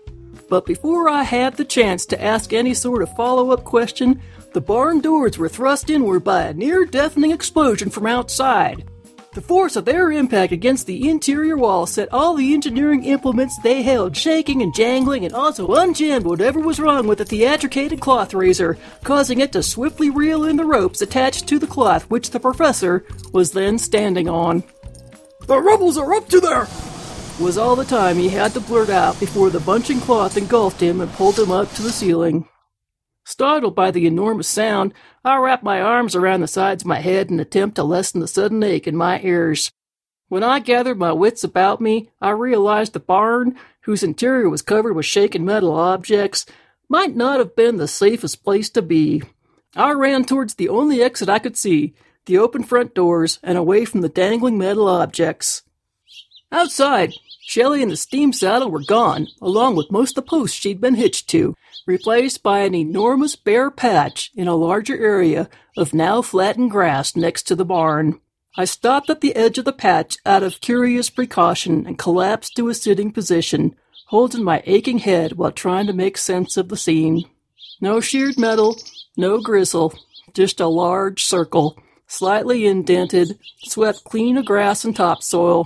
But 0.48 0.66
before 0.66 1.10
I 1.10 1.24
had 1.24 1.58
the 1.58 1.66
chance 1.66 2.06
to 2.06 2.24
ask 2.24 2.54
any 2.54 2.74
sort 2.74 3.02
of 3.04 3.14
follow 3.14 3.52
up 3.52 3.66
question, 3.66 4.22
the 4.54 4.62
barn 4.62 5.02
doors 5.02 5.38
were 5.38 5.50
thrust 5.50 5.90
inward 5.90 6.24
by 6.24 6.44
a 6.44 6.54
near 6.54 6.86
deafening 6.86 7.32
explosion 7.32 7.90
from 7.90 8.08
outside. 8.08 8.90
The 9.38 9.44
force 9.44 9.76
of 9.76 9.86
their 9.86 10.12
impact 10.12 10.52
against 10.52 10.88
the 10.88 11.08
interior 11.08 11.58
wall 11.58 11.86
set 11.86 12.12
all 12.12 12.34
the 12.34 12.56
engineering 12.56 13.04
implements 13.04 13.56
they 13.60 13.84
held 13.84 14.18
shaking 14.18 14.64
and 14.64 14.74
jangling 14.74 15.26
and 15.26 15.34
also 15.36 15.68
unjammed 15.68 16.24
whatever 16.24 16.60
was 16.60 16.80
wrong 16.80 17.06
with 17.06 17.20
the 17.20 17.26
theatricated 17.26 18.00
cloth 18.00 18.34
raiser, 18.34 18.80
causing 19.04 19.40
it 19.40 19.52
to 19.52 19.62
swiftly 19.62 20.10
reel 20.10 20.44
in 20.46 20.56
the 20.56 20.66
ropes 20.66 21.04
attached 21.04 21.48
to 21.50 21.60
the 21.60 21.68
cloth 21.68 22.10
which 22.10 22.32
the 22.32 22.40
professor 22.40 23.06
was 23.32 23.52
then 23.52 23.78
standing 23.78 24.28
on. 24.28 24.64
The 25.42 25.62
rebels 25.62 26.00
are 26.00 26.16
up 26.16 26.28
to 26.30 26.40
there! 26.40 26.68
Was 27.40 27.60
all 27.60 27.76
the 27.76 27.86
time 27.86 28.18
he 28.18 28.30
had 28.30 28.56
to 28.56 28.60
blurt 28.60 28.90
out 28.90 29.20
before 29.20 29.52
the 29.52 29.60
bunching 29.60 30.00
cloth 30.00 30.36
engulfed 30.36 30.82
him 30.82 31.00
and 31.00 31.14
pulled 31.14 31.38
him 31.38 31.52
up 31.52 31.72
to 31.74 31.84
the 31.84 31.92
ceiling. 31.92 32.50
Startled 33.28 33.76
by 33.76 33.92
the 33.92 34.08
enormous 34.08 34.48
sound, 34.48 34.94
I 35.26 35.36
wrapped 35.36 35.62
my 35.62 35.82
arms 35.82 36.16
around 36.16 36.40
the 36.40 36.48
sides 36.48 36.84
of 36.84 36.88
my 36.88 37.02
head 37.02 37.30
in 37.30 37.42
attempt 37.42 37.76
to 37.76 37.84
lessen 37.84 38.22
the 38.22 38.28
sudden 38.28 38.64
ache 38.64 38.88
in 38.88 38.96
my 38.96 39.20
ears. 39.20 39.70
When 40.30 40.46
I 40.46 40.60
gathered 40.60 40.98
my 40.98 41.12
wits 41.12 41.44
about 41.44 41.82
me, 41.82 42.10
I 42.22 42.30
realized 42.30 42.94
the 42.94 43.02
barn, 43.02 43.58
whose 43.82 44.02
interior 44.02 44.50
was 44.50 44.62
covered 44.62 44.94
with 44.94 45.06
shaken 45.06 45.44
metal 45.44 45.74
objects, 45.76 46.46
might 46.88 47.18
not 47.18 47.40
have 47.40 47.54
been 47.54 47.76
the 47.76 47.88
safest 47.90 48.46
place 48.46 48.70
to 48.70 48.82
be. 48.82 49.24
I 49.76 49.92
ran 49.92 50.24
towards 50.24 50.56
the 50.56 50.70
only 50.70 51.04
exit 51.04 51.28
I 51.28 51.40
could 51.40 51.58
see, 51.58 51.96
the 52.28 52.38
open 52.38 52.64
front 52.64 52.96
doors, 52.96 53.40
and 53.44 53.58
away 53.58 53.84
from 53.84 54.00
the 54.00 54.08
dangling 54.08 54.58
metal 54.58 54.88
objects. 54.88 55.64
Outside, 56.50 57.12
Shelley 57.48 57.82
and 57.82 57.90
the 57.90 57.96
steam 57.96 58.34
saddle 58.34 58.70
were 58.70 58.84
gone, 58.84 59.30
along 59.42 59.78
with 59.78 59.90
most 59.90 60.18
of 60.18 60.26
the 60.26 60.30
posts 60.30 60.58
she'd 60.58 60.82
been 60.82 60.96
hitched 60.96 61.30
to, 61.30 61.56
replaced 61.86 62.44
by 62.44 62.60
an 62.60 62.76
enormous 62.76 63.38
bare 63.38 63.72
patch 63.72 64.32
in 64.36 64.50
a 64.50 64.56
larger 64.56 64.98
area 64.98 65.50
of 65.78 65.94
now 65.94 66.22
flattened 66.22 66.72
grass 66.72 67.16
next 67.16 67.44
to 67.44 67.56
the 67.56 67.64
barn. 67.64 68.20
I 68.58 68.66
stopped 68.66 69.10
at 69.10 69.22
the 69.22 69.34
edge 69.34 69.58
of 69.58 69.64
the 69.64 69.72
patch 69.72 70.18
out 70.26 70.44
of 70.44 70.60
curious 70.60 71.10
precaution 71.10 71.88
and 71.88 71.98
collapsed 71.98 72.58
to 72.58 72.68
a 72.68 72.74
sitting 72.74 73.14
position, 73.14 73.78
holding 74.08 74.44
my 74.44 74.62
aching 74.66 74.98
head 74.98 75.38
while 75.38 75.54
trying 75.54 75.88
to 75.88 75.94
make 75.94 76.18
sense 76.18 76.58
of 76.58 76.68
the 76.68 76.76
scene. 76.76 77.24
No 77.80 78.02
sheared 78.02 78.38
metal, 78.38 78.78
no 79.16 79.40
gristle, 79.40 79.94
just 80.34 80.60
a 80.60 80.68
large 80.68 81.24
circle, 81.24 81.82
slightly 82.08 82.66
indented, 82.66 83.40
swept 83.60 84.04
clean 84.04 84.38
of 84.38 84.44
grass 84.44 84.84
and 84.84 84.94
topsoil. 84.94 85.66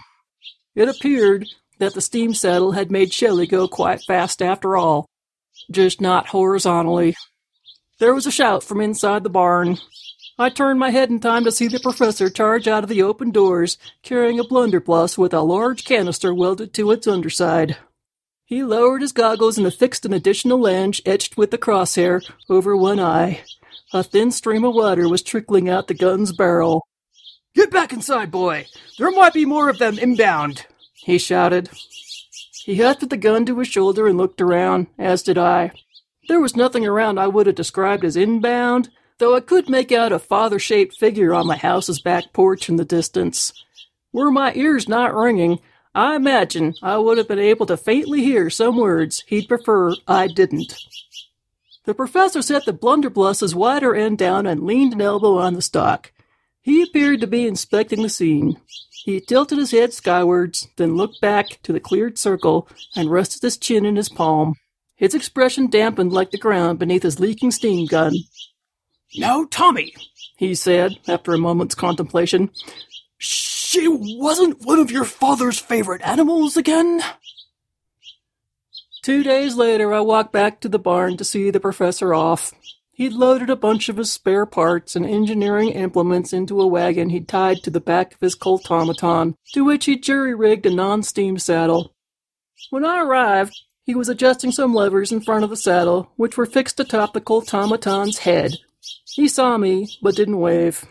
It 0.75 0.87
appeared 0.87 1.47
that 1.81 1.95
the 1.95 1.99
steam 2.01 2.31
saddle 2.31 2.73
had 2.73 2.91
made 2.91 3.11
Shelley 3.11 3.47
go 3.47 3.67
quite 3.67 4.03
fast 4.03 4.39
after 4.39 4.77
all, 4.77 5.09
just 5.71 5.99
not 5.99 6.27
horizontally. 6.27 7.15
There 7.97 8.13
was 8.13 8.27
a 8.27 8.31
shout 8.31 8.63
from 8.63 8.81
inside 8.81 9.23
the 9.23 9.31
barn. 9.31 9.79
I 10.37 10.49
turned 10.49 10.79
my 10.79 10.91
head 10.91 11.09
in 11.09 11.19
time 11.19 11.43
to 11.43 11.51
see 11.51 11.67
the 11.67 11.79
professor 11.79 12.29
charge 12.29 12.67
out 12.67 12.83
of 12.83 12.89
the 12.89 13.01
open 13.01 13.31
doors, 13.31 13.79
carrying 14.03 14.39
a 14.39 14.43
blunderbuss 14.43 15.17
with 15.17 15.33
a 15.33 15.41
large 15.41 15.83
canister 15.83 16.35
welded 16.35 16.71
to 16.75 16.91
its 16.91 17.07
underside. 17.07 17.77
He 18.45 18.63
lowered 18.63 19.01
his 19.01 19.11
goggles 19.11 19.57
and 19.57 19.65
affixed 19.65 20.05
an 20.05 20.13
additional 20.13 20.59
lens 20.59 21.01
etched 21.03 21.35
with 21.35 21.49
the 21.49 21.57
crosshair 21.57 22.21
over 22.47 22.77
one 22.77 22.99
eye. 22.99 23.41
A 23.91 24.03
thin 24.03 24.29
stream 24.29 24.63
of 24.65 24.75
water 24.75 25.09
was 25.09 25.23
trickling 25.23 25.67
out 25.67 25.87
the 25.87 25.95
gun's 25.95 26.31
barrel. 26.31 26.85
Get 27.55 27.71
back 27.71 27.91
inside, 27.91 28.29
boy! 28.29 28.67
There 28.99 29.09
might 29.09 29.33
be 29.33 29.45
more 29.45 29.67
of 29.67 29.79
them 29.79 29.97
inbound! 29.97 30.67
He 31.03 31.17
shouted. 31.17 31.69
He 32.63 32.75
hefted 32.75 33.09
the 33.09 33.17
gun 33.17 33.45
to 33.47 33.59
his 33.59 33.67
shoulder 33.67 34.07
and 34.07 34.17
looked 34.17 34.41
around, 34.41 34.87
as 34.97 35.23
did 35.23 35.37
I. 35.37 35.71
There 36.27 36.39
was 36.39 36.55
nothing 36.55 36.85
around 36.85 37.17
I 37.17 37.27
would 37.27 37.47
have 37.47 37.55
described 37.55 38.05
as 38.05 38.15
inbound, 38.15 38.89
though 39.17 39.35
I 39.35 39.39
could 39.39 39.69
make 39.69 39.91
out 39.91 40.11
a 40.11 40.19
father 40.19 40.59
shaped 40.59 40.99
figure 40.99 41.33
on 41.33 41.47
my 41.47 41.57
house's 41.57 41.99
back 41.99 42.33
porch 42.33 42.69
in 42.69 42.75
the 42.75 42.85
distance. 42.85 43.51
Were 44.13 44.31
my 44.31 44.53
ears 44.53 44.87
not 44.87 45.15
ringing, 45.15 45.59
I 45.93 46.15
imagine 46.15 46.75
I 46.81 46.97
would 46.97 47.17
have 47.17 47.27
been 47.27 47.39
able 47.39 47.65
to 47.65 47.75
faintly 47.75 48.21
hear 48.21 48.49
some 48.49 48.77
words 48.77 49.23
he'd 49.27 49.47
prefer 49.47 49.93
I 50.07 50.27
didn't. 50.27 50.75
The 51.85 51.93
professor 51.93 52.41
set 52.41 52.65
the 52.65 52.73
blunderbuss's 52.73 53.55
wider 53.55 53.95
end 53.95 54.17
down 54.17 54.45
and 54.45 54.63
leaned 54.63 54.93
an 54.93 55.01
elbow 55.01 55.37
on 55.39 55.53
the 55.53 55.61
stock. 55.61 56.11
He 56.61 56.83
appeared 56.83 57.21
to 57.21 57.27
be 57.27 57.47
inspecting 57.47 58.03
the 58.03 58.09
scene. 58.09 58.57
He 59.03 59.19
tilted 59.19 59.57
his 59.57 59.71
head 59.71 59.93
skywards, 59.93 60.67
then 60.75 60.95
looked 60.95 61.21
back 61.21 61.61
to 61.63 61.73
the 61.73 61.79
cleared 61.79 62.19
circle 62.19 62.67
and 62.95 63.09
rested 63.09 63.41
his 63.41 63.57
chin 63.57 63.85
in 63.85 63.95
his 63.95 64.09
palm. 64.09 64.55
His 64.95 65.15
expression 65.15 65.69
dampened 65.69 66.13
like 66.13 66.29
the 66.29 66.37
ground 66.37 66.77
beneath 66.77 67.01
his 67.01 67.19
leaking 67.19 67.51
steam 67.51 67.87
gun. 67.87 68.13
Now, 69.17 69.45
Tommy, 69.49 69.93
he 70.37 70.53
said, 70.53 70.99
after 71.07 71.33
a 71.33 71.39
moment's 71.39 71.75
contemplation, 71.75 72.51
she 73.17 73.87
wasn't 73.87 74.61
one 74.61 74.79
of 74.79 74.91
your 74.91 75.05
father's 75.05 75.57
favorite 75.57 76.01
animals 76.03 76.55
again? 76.55 77.01
Two 79.01 79.23
days 79.23 79.55
later, 79.55 79.93
I 79.93 80.01
walked 80.01 80.31
back 80.31 80.59
to 80.61 80.69
the 80.69 80.77
barn 80.77 81.17
to 81.17 81.25
see 81.25 81.49
the 81.49 81.59
professor 81.59 82.13
off. 82.13 82.53
He'd 82.93 83.13
loaded 83.13 83.49
a 83.49 83.55
bunch 83.55 83.89
of 83.89 83.97
his 83.97 84.11
spare 84.11 84.45
parts 84.45 84.95
and 84.95 85.05
engineering 85.05 85.69
implements 85.69 86.33
into 86.33 86.61
a 86.61 86.67
wagon 86.67 87.09
he'd 87.09 87.27
tied 87.27 87.63
to 87.63 87.69
the 87.69 87.79
back 87.79 88.13
of 88.13 88.19
his 88.19 88.35
Colt 88.35 88.65
to 88.65 89.63
which 89.63 89.85
he 89.85 89.97
jury 89.97 90.35
rigged 90.35 90.65
a 90.65 90.69
non 90.69 91.01
steam 91.01 91.39
saddle. 91.39 91.93
When 92.69 92.85
I 92.85 92.99
arrived, 92.99 93.59
he 93.83 93.95
was 93.95 94.09
adjusting 94.09 94.51
some 94.51 94.73
levers 94.73 95.11
in 95.11 95.21
front 95.21 95.43
of 95.43 95.49
the 95.49 95.57
saddle, 95.57 96.11
which 96.15 96.37
were 96.37 96.45
fixed 96.45 96.79
atop 96.79 97.13
the 97.13 97.21
Colt 97.21 97.53
head. 97.53 98.57
He 99.13 99.27
saw 99.27 99.57
me, 99.57 99.97
but 100.01 100.15
didn't 100.15 100.39
wave. 100.39 100.85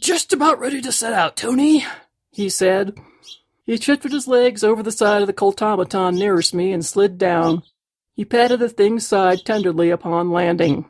Just 0.00 0.32
about 0.32 0.60
ready 0.60 0.80
to 0.82 0.92
set 0.92 1.12
out, 1.12 1.36
Tony, 1.36 1.84
he 2.30 2.48
said. 2.48 2.96
He 3.64 3.76
shifted 3.76 4.12
his 4.12 4.26
legs 4.26 4.64
over 4.64 4.82
the 4.82 4.92
side 4.92 5.20
of 5.20 5.26
the 5.26 5.32
Colt 5.32 5.60
automaton 5.60 6.14
nearest 6.14 6.54
me 6.54 6.72
and 6.72 6.84
slid 6.84 7.18
down. 7.18 7.62
He 8.18 8.24
patted 8.24 8.58
the 8.58 8.68
thing's 8.68 9.06
side 9.06 9.44
tenderly 9.44 9.90
upon 9.90 10.32
landing. 10.32 10.86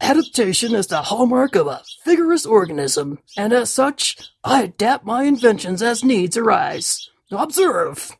Adaptation 0.00 0.74
is 0.74 0.88
the 0.88 1.02
hallmark 1.02 1.54
of 1.54 1.68
a 1.68 1.84
vigorous 2.04 2.44
organism, 2.44 3.20
and 3.36 3.52
as 3.52 3.72
such, 3.72 4.18
I 4.42 4.64
adapt 4.64 5.06
my 5.06 5.22
inventions 5.22 5.82
as 5.82 6.02
needs 6.02 6.36
arise. 6.36 7.08
Observe! 7.30 8.10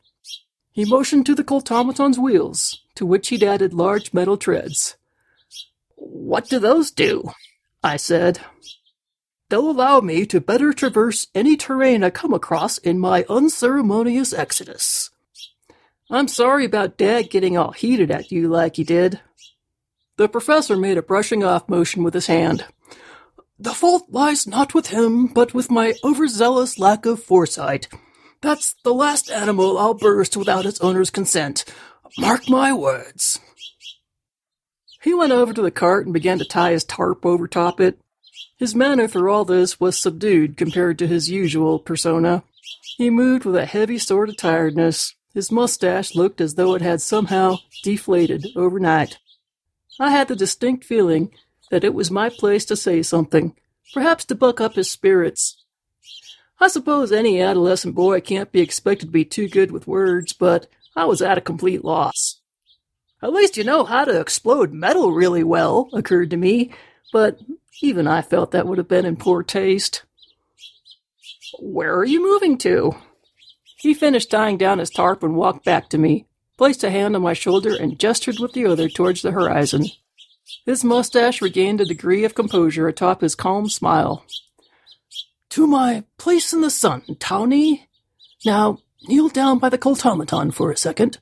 He 0.71 0.85
motioned 0.85 1.25
to 1.25 1.35
the 1.35 1.43
Colt 1.43 1.69
automaton's 1.69 2.17
wheels, 2.17 2.81
to 2.95 3.05
which 3.05 3.27
he'd 3.27 3.43
added 3.43 3.73
large 3.73 4.13
metal 4.13 4.37
treads. 4.37 4.95
What 5.97 6.47
do 6.47 6.59
those 6.59 6.91
do? 6.91 7.31
I 7.83 7.97
said. 7.97 8.39
They'll 9.49 9.69
allow 9.69 9.99
me 9.99 10.25
to 10.27 10.39
better 10.39 10.71
traverse 10.71 11.27
any 11.35 11.57
terrain 11.57 12.05
I 12.05 12.11
come 12.11 12.33
across 12.33 12.77
in 12.77 12.99
my 12.99 13.25
unceremonious 13.27 14.31
exodus. 14.31 15.09
I'm 16.09 16.29
sorry 16.29 16.63
about 16.63 16.97
Dad 16.97 17.29
getting 17.29 17.57
all 17.57 17.71
heated 17.71 18.11
at 18.11 18.31
you 18.31 18.47
like 18.47 18.77
he 18.77 18.85
did. 18.85 19.19
The 20.15 20.29
professor 20.29 20.77
made 20.77 20.97
a 20.97 21.01
brushing 21.01 21.43
off 21.43 21.67
motion 21.67 22.01
with 22.01 22.13
his 22.13 22.27
hand. 22.27 22.65
The 23.59 23.73
fault 23.73 24.05
lies 24.09 24.47
not 24.47 24.73
with 24.73 24.87
him, 24.87 25.27
but 25.27 25.53
with 25.53 25.69
my 25.69 25.95
overzealous 26.03 26.79
lack 26.79 27.05
of 27.05 27.21
foresight. 27.21 27.87
That's 28.41 28.75
the 28.83 28.93
last 28.93 29.29
animal 29.29 29.77
I'll 29.77 29.95
burst 29.95 30.37
without 30.37 30.65
its 30.65 30.79
owner's 30.79 31.09
consent. 31.09 31.65
Mark 32.17 32.47
my 32.47 32.71
words. 32.71 33.39
He 35.01 35.13
went 35.13 35.33
over 35.33 35.53
to 35.53 35.61
the 35.61 35.71
cart 35.71 36.05
and 36.05 36.13
began 36.13 36.39
to 36.39 36.45
tie 36.45 36.71
his 36.71 36.85
tarp 36.85 37.25
over 37.25 37.47
top 37.47 37.81
it. 37.81 37.99
His 38.57 38.73
manner 38.73 39.07
through 39.07 39.31
all 39.31 39.43
this 39.43 39.79
was 39.79 39.97
subdued 39.97 40.55
compared 40.55 40.97
to 40.99 41.07
his 41.07 41.29
usual 41.29 41.79
persona. 41.79 42.43
He 42.97 43.09
moved 43.09 43.43
with 43.43 43.55
a 43.55 43.65
heavy 43.65 43.97
sort 43.97 44.29
of 44.29 44.37
tiredness. 44.37 45.15
His 45.37 45.51
mustache 45.51 46.15
looked 46.15 46.41
as 46.41 46.55
though 46.55 46.73
it 46.73 46.81
had 46.81 46.99
somehow 46.99 47.57
deflated 47.83 48.47
overnight. 48.55 49.19
I 49.99 50.09
had 50.09 50.29
the 50.29 50.35
distinct 50.35 50.83
feeling 50.83 51.31
that 51.69 51.83
it 51.83 51.93
was 51.93 52.09
my 52.09 52.29
place 52.29 52.65
to 52.65 52.75
say 52.75 53.03
something, 53.03 53.55
perhaps 53.93 54.25
to 54.25 54.35
buck 54.35 54.59
up 54.59 54.73
his 54.73 54.89
spirits. 54.89 55.63
I 56.59 56.69
suppose 56.69 57.11
any 57.11 57.39
adolescent 57.39 57.93
boy 57.93 58.19
can't 58.19 58.51
be 58.51 58.61
expected 58.61 59.05
to 59.05 59.11
be 59.11 59.25
too 59.25 59.47
good 59.47 59.69
with 59.69 59.85
words, 59.85 60.33
but 60.33 60.65
I 60.95 61.05
was 61.05 61.21
at 61.21 61.37
a 61.37 61.41
complete 61.41 61.85
loss. 61.85 62.41
At 63.21 63.31
least 63.31 63.57
you 63.57 63.63
know 63.63 63.83
how 63.83 64.05
to 64.05 64.19
explode 64.19 64.73
metal 64.73 65.11
really 65.11 65.43
well, 65.43 65.91
occurred 65.93 66.31
to 66.31 66.37
me, 66.37 66.73
but 67.13 67.39
even 67.83 68.07
I 68.07 68.23
felt 68.23 68.49
that 68.53 68.65
would 68.65 68.79
have 68.79 68.87
been 68.87 69.05
in 69.05 69.17
poor 69.17 69.43
taste. 69.43 70.01
Where 71.59 71.95
are 71.95 72.05
you 72.05 72.23
moving 72.23 72.57
to? 72.57 72.95
He 73.77 73.93
finished 73.93 74.31
tying 74.31 74.57
down 74.57 74.79
his 74.79 74.89
tarp 74.89 75.23
and 75.23 75.35
walked 75.35 75.63
back 75.63 75.89
to 75.89 75.97
me, 75.97 76.25
placed 76.57 76.83
a 76.83 76.89
hand 76.89 77.15
on 77.15 77.21
my 77.21 77.33
shoulder, 77.33 77.75
and 77.75 77.99
gestured 77.99 78.39
with 78.39 78.53
the 78.53 78.65
other 78.65 78.89
towards 78.89 79.21
the 79.21 79.31
horizon. 79.31 79.85
His 80.65 80.83
mustache 80.83 81.41
regained 81.41 81.81
a 81.81 81.85
degree 81.85 82.23
of 82.25 82.35
composure 82.35 82.87
atop 82.87 83.21
his 83.21 83.35
calm 83.35 83.69
smile. 83.69 84.25
To 85.49 85.67
my 85.67 86.03
place 86.17 86.53
in 86.53 86.61
the 86.61 86.69
sun, 86.69 87.01
Townie. 87.19 87.87
Now, 88.45 88.79
kneel 89.07 89.29
down 89.29 89.59
by 89.59 89.69
the 89.69 89.77
Colt 89.77 90.05
automaton 90.05 90.51
for 90.51 90.71
a 90.71 90.77
second. 90.77 91.19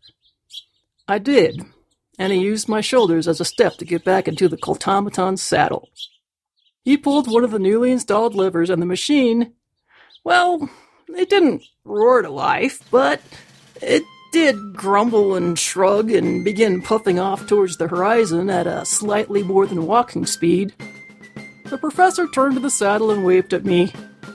I 1.07 1.19
did, 1.19 1.61
and 2.17 2.31
he 2.31 2.39
used 2.39 2.69
my 2.69 2.81
shoulders 2.81 3.27
as 3.27 3.39
a 3.39 3.45
step 3.45 3.75
to 3.77 3.85
get 3.85 4.03
back 4.03 4.27
into 4.27 4.47
the 4.47 4.57
Colt 4.57 4.87
automaton's 4.87 5.41
saddle. 5.41 5.89
He 6.83 6.97
pulled 6.97 7.31
one 7.31 7.43
of 7.43 7.51
the 7.51 7.59
newly 7.59 7.91
installed 7.91 8.35
levers, 8.35 8.69
and 8.69 8.81
the 8.81 8.85
machine, 8.85 9.53
well, 10.23 10.69
it 11.09 11.29
didn't 11.29 11.63
roar 11.83 12.21
to 12.21 12.29
life, 12.29 12.79
but 12.91 13.21
it 13.81 14.03
did 14.31 14.73
grumble 14.73 15.35
and 15.35 15.57
shrug 15.57 16.11
and 16.11 16.43
begin 16.43 16.81
puffing 16.81 17.19
off 17.19 17.47
towards 17.47 17.77
the 17.77 17.87
horizon 17.87 18.49
at 18.49 18.67
a 18.67 18.85
slightly 18.85 19.43
more 19.43 19.65
than 19.65 19.85
walking 19.85 20.25
speed. 20.25 20.73
The 21.65 21.77
professor 21.77 22.27
turned 22.27 22.55
to 22.55 22.59
the 22.59 22.69
saddle 22.69 23.11
and 23.11 23.23
waved 23.23 23.53
at 23.53 23.65
me, 23.65 23.93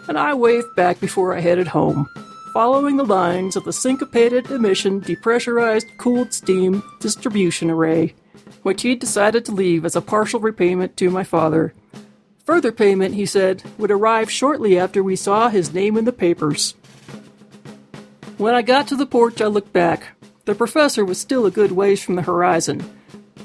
and 0.08 0.18
I 0.18 0.34
waved 0.34 0.74
back 0.74 1.00
before 1.00 1.34
I 1.34 1.40
headed 1.40 1.68
home, 1.68 2.08
following 2.52 2.96
the 2.96 3.04
lines 3.04 3.56
of 3.56 3.64
the 3.64 3.72
syncopated 3.72 4.50
emission 4.50 5.00
depressurized 5.00 5.96
cooled 5.98 6.32
steam 6.32 6.82
distribution 7.00 7.70
array, 7.70 8.14
which 8.62 8.82
he'd 8.82 9.00
decided 9.00 9.44
to 9.44 9.52
leave 9.52 9.84
as 9.84 9.96
a 9.96 10.02
partial 10.02 10.40
repayment 10.40 10.96
to 10.96 11.10
my 11.10 11.24
father. 11.24 11.74
Further 12.44 12.72
payment, 12.72 13.14
he 13.14 13.26
said, 13.26 13.62
would 13.78 13.90
arrive 13.90 14.30
shortly 14.30 14.78
after 14.78 15.02
we 15.02 15.16
saw 15.16 15.48
his 15.48 15.72
name 15.72 15.96
in 15.96 16.04
the 16.04 16.12
papers. 16.12 16.74
When 18.38 18.54
I 18.54 18.62
got 18.62 18.88
to 18.88 18.96
the 18.96 19.06
porch, 19.06 19.40
I 19.40 19.46
looked 19.46 19.72
back. 19.72 20.16
The 20.46 20.54
professor 20.54 21.04
was 21.04 21.20
still 21.20 21.46
a 21.46 21.50
good 21.50 21.72
ways 21.72 22.02
from 22.02 22.16
the 22.16 22.22
horizon, 22.22 22.82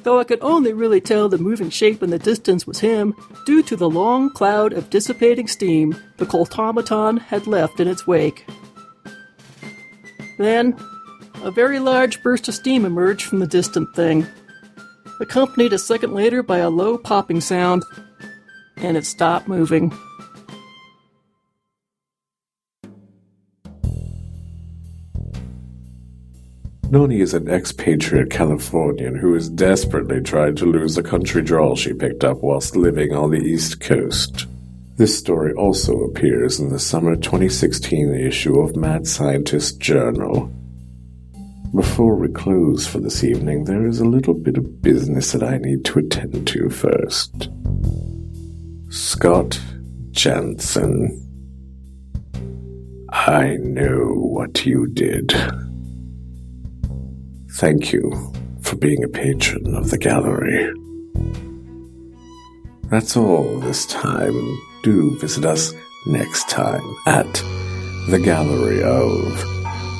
though 0.03 0.19
I 0.19 0.23
could 0.23 0.39
only 0.41 0.71
really 0.71 1.01
tell 1.01 1.27
the 1.27 1.37
moving 1.37 1.69
shape 1.69 2.01
in 2.01 2.09
the 2.09 2.17
distance 2.17 2.65
was 2.65 2.79
him 2.79 3.13
due 3.45 3.61
to 3.63 3.75
the 3.75 3.89
long 3.89 4.29
cloud 4.29 4.71
of 4.71 4.89
dissipating 4.89 5.47
steam 5.47 5.95
the 6.17 6.25
Colt 6.25 6.57
automaton 6.57 7.17
had 7.17 7.47
left 7.47 7.79
in 7.79 7.87
its 7.87 8.07
wake. 8.07 8.45
Then, 10.37 10.77
a 11.43 11.51
very 11.51 11.79
large 11.79 12.23
burst 12.23 12.47
of 12.47 12.55
steam 12.55 12.85
emerged 12.85 13.25
from 13.25 13.39
the 13.39 13.47
distant 13.47 13.93
thing, 13.95 14.25
accompanied 15.19 15.73
a 15.73 15.77
second 15.77 16.13
later 16.13 16.41
by 16.41 16.59
a 16.59 16.69
low 16.69 16.97
popping 16.97 17.41
sound, 17.41 17.83
and 18.85 18.97
it 18.97 19.05
stopped 19.05 19.47
moving. 19.47 19.91
Noni 26.91 27.19
is 27.19 27.33
an 27.33 27.49
expatriate 27.49 28.29
Californian 28.29 29.15
who 29.15 29.33
is 29.33 29.49
desperately 29.49 30.21
trying 30.21 30.55
to 30.55 30.65
lose 30.65 30.97
a 30.97 31.03
country 31.03 31.41
drawl 31.41 31.75
she 31.75 31.93
picked 31.93 32.23
up 32.23 32.37
whilst 32.41 32.75
living 32.75 33.11
on 33.11 33.31
the 33.31 33.39
East 33.39 33.81
Coast. 33.81 34.45
This 34.97 35.17
story 35.17 35.51
also 35.53 35.99
appears 36.01 36.59
in 36.59 36.69
the 36.69 36.79
summer 36.79 37.15
2016 37.15 38.13
issue 38.15 38.59
of 38.59 38.77
Mad 38.77 39.07
Scientist 39.07 39.79
Journal. 39.79 40.49
Before 41.73 42.15
we 42.15 42.29
close 42.29 42.87
for 42.87 42.99
this 42.99 43.23
evening, 43.23 43.65
there 43.65 43.85
is 43.87 43.99
a 43.99 44.05
little 44.05 44.35
bit 44.35 44.55
of 44.55 44.81
business 44.81 45.33
that 45.33 45.43
I 45.43 45.57
need 45.57 45.83
to 45.85 45.99
attend 45.99 46.47
to 46.47 46.69
first. 46.69 47.49
Scott 48.89 49.59
Jansen. 50.11 51.21
I 53.11 53.57
know 53.59 54.13
what 54.13 54.65
you 54.65 54.87
did. 54.87 55.33
Thank 57.53 57.93
you 57.93 58.33
for 58.61 58.75
being 58.75 59.03
a 59.03 59.07
patron 59.07 59.75
of 59.75 59.89
the 59.89 59.97
gallery. 59.97 60.71
That's 62.89 63.17
all 63.17 63.59
this 63.59 63.85
time. 63.87 64.57
Do 64.83 65.17
visit 65.19 65.45
us 65.45 65.73
next 66.05 66.49
time 66.49 66.95
at 67.07 67.33
the 68.09 68.21
Gallery 68.23 68.83
of 68.83 69.43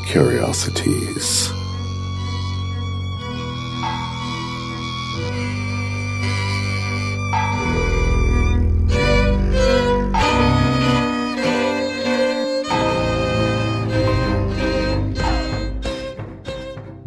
Curiosities. 0.06 1.52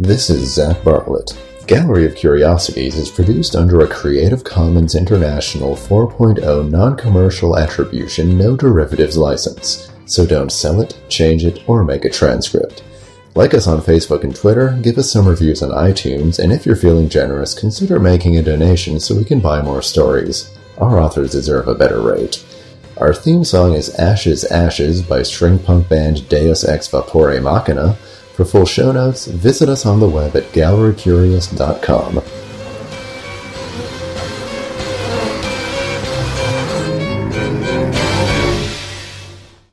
This 0.00 0.30
is 0.30 0.54
Zach 0.54 0.84
Bartlett. 0.84 1.32
Gallery 1.66 2.06
of 2.06 2.14
Curiosities 2.14 2.94
is 2.94 3.11
produced 3.11 3.56
under 3.56 3.80
a 3.80 3.88
Creative 3.88 4.44
Commons 4.44 4.94
International 4.94 5.74
4.0 5.74 6.70
non-commercial 6.70 7.58
attribution 7.58 8.38
no 8.38 8.56
derivatives 8.56 9.16
license, 9.16 9.90
so 10.06 10.24
don't 10.24 10.52
sell 10.52 10.80
it, 10.80 10.96
change 11.08 11.44
it, 11.44 11.68
or 11.68 11.82
make 11.82 12.04
a 12.04 12.11
transcript. 12.11 12.84
Like 13.34 13.54
us 13.54 13.66
on 13.66 13.80
Facebook 13.80 14.22
and 14.22 14.37
Twitter, 14.37 14.78
give 14.82 14.98
us 14.98 15.11
some 15.11 15.26
reviews 15.26 15.64
on 15.64 15.70
iTunes, 15.70 16.38
and 16.38 16.52
if 16.52 16.64
you're 16.64 16.76
feeling 16.76 17.08
generous, 17.08 17.52
consider 17.52 17.98
making 17.98 18.37
a 18.37 18.42
donation 18.42 19.00
so 19.00 19.16
we 19.16 19.24
can 19.24 19.40
buy 19.40 19.62
more 19.62 19.82
stories. 19.82 20.56
Our 20.78 21.00
authors 21.00 21.32
deserve 21.32 21.66
a 21.66 21.74
better 21.74 22.00
rate. 22.00 22.44
Our 22.98 23.12
theme 23.12 23.42
song 23.42 23.74
is 23.74 23.96
Ashes 23.96 24.44
Ashes 24.44 25.02
by 25.02 25.22
steampunk 25.22 25.88
band 25.88 26.28
Deus 26.28 26.64
Ex 26.64 26.87
Vapore 26.87 27.42
Machina, 27.42 27.98
for 28.38 28.44
full 28.44 28.66
show 28.66 28.92
notes, 28.92 29.27
visit 29.27 29.68
us 29.68 29.85
on 29.85 29.98
the 29.98 30.09
web 30.09 30.37
at 30.37 30.44
gallerycurious.com. 30.53 32.47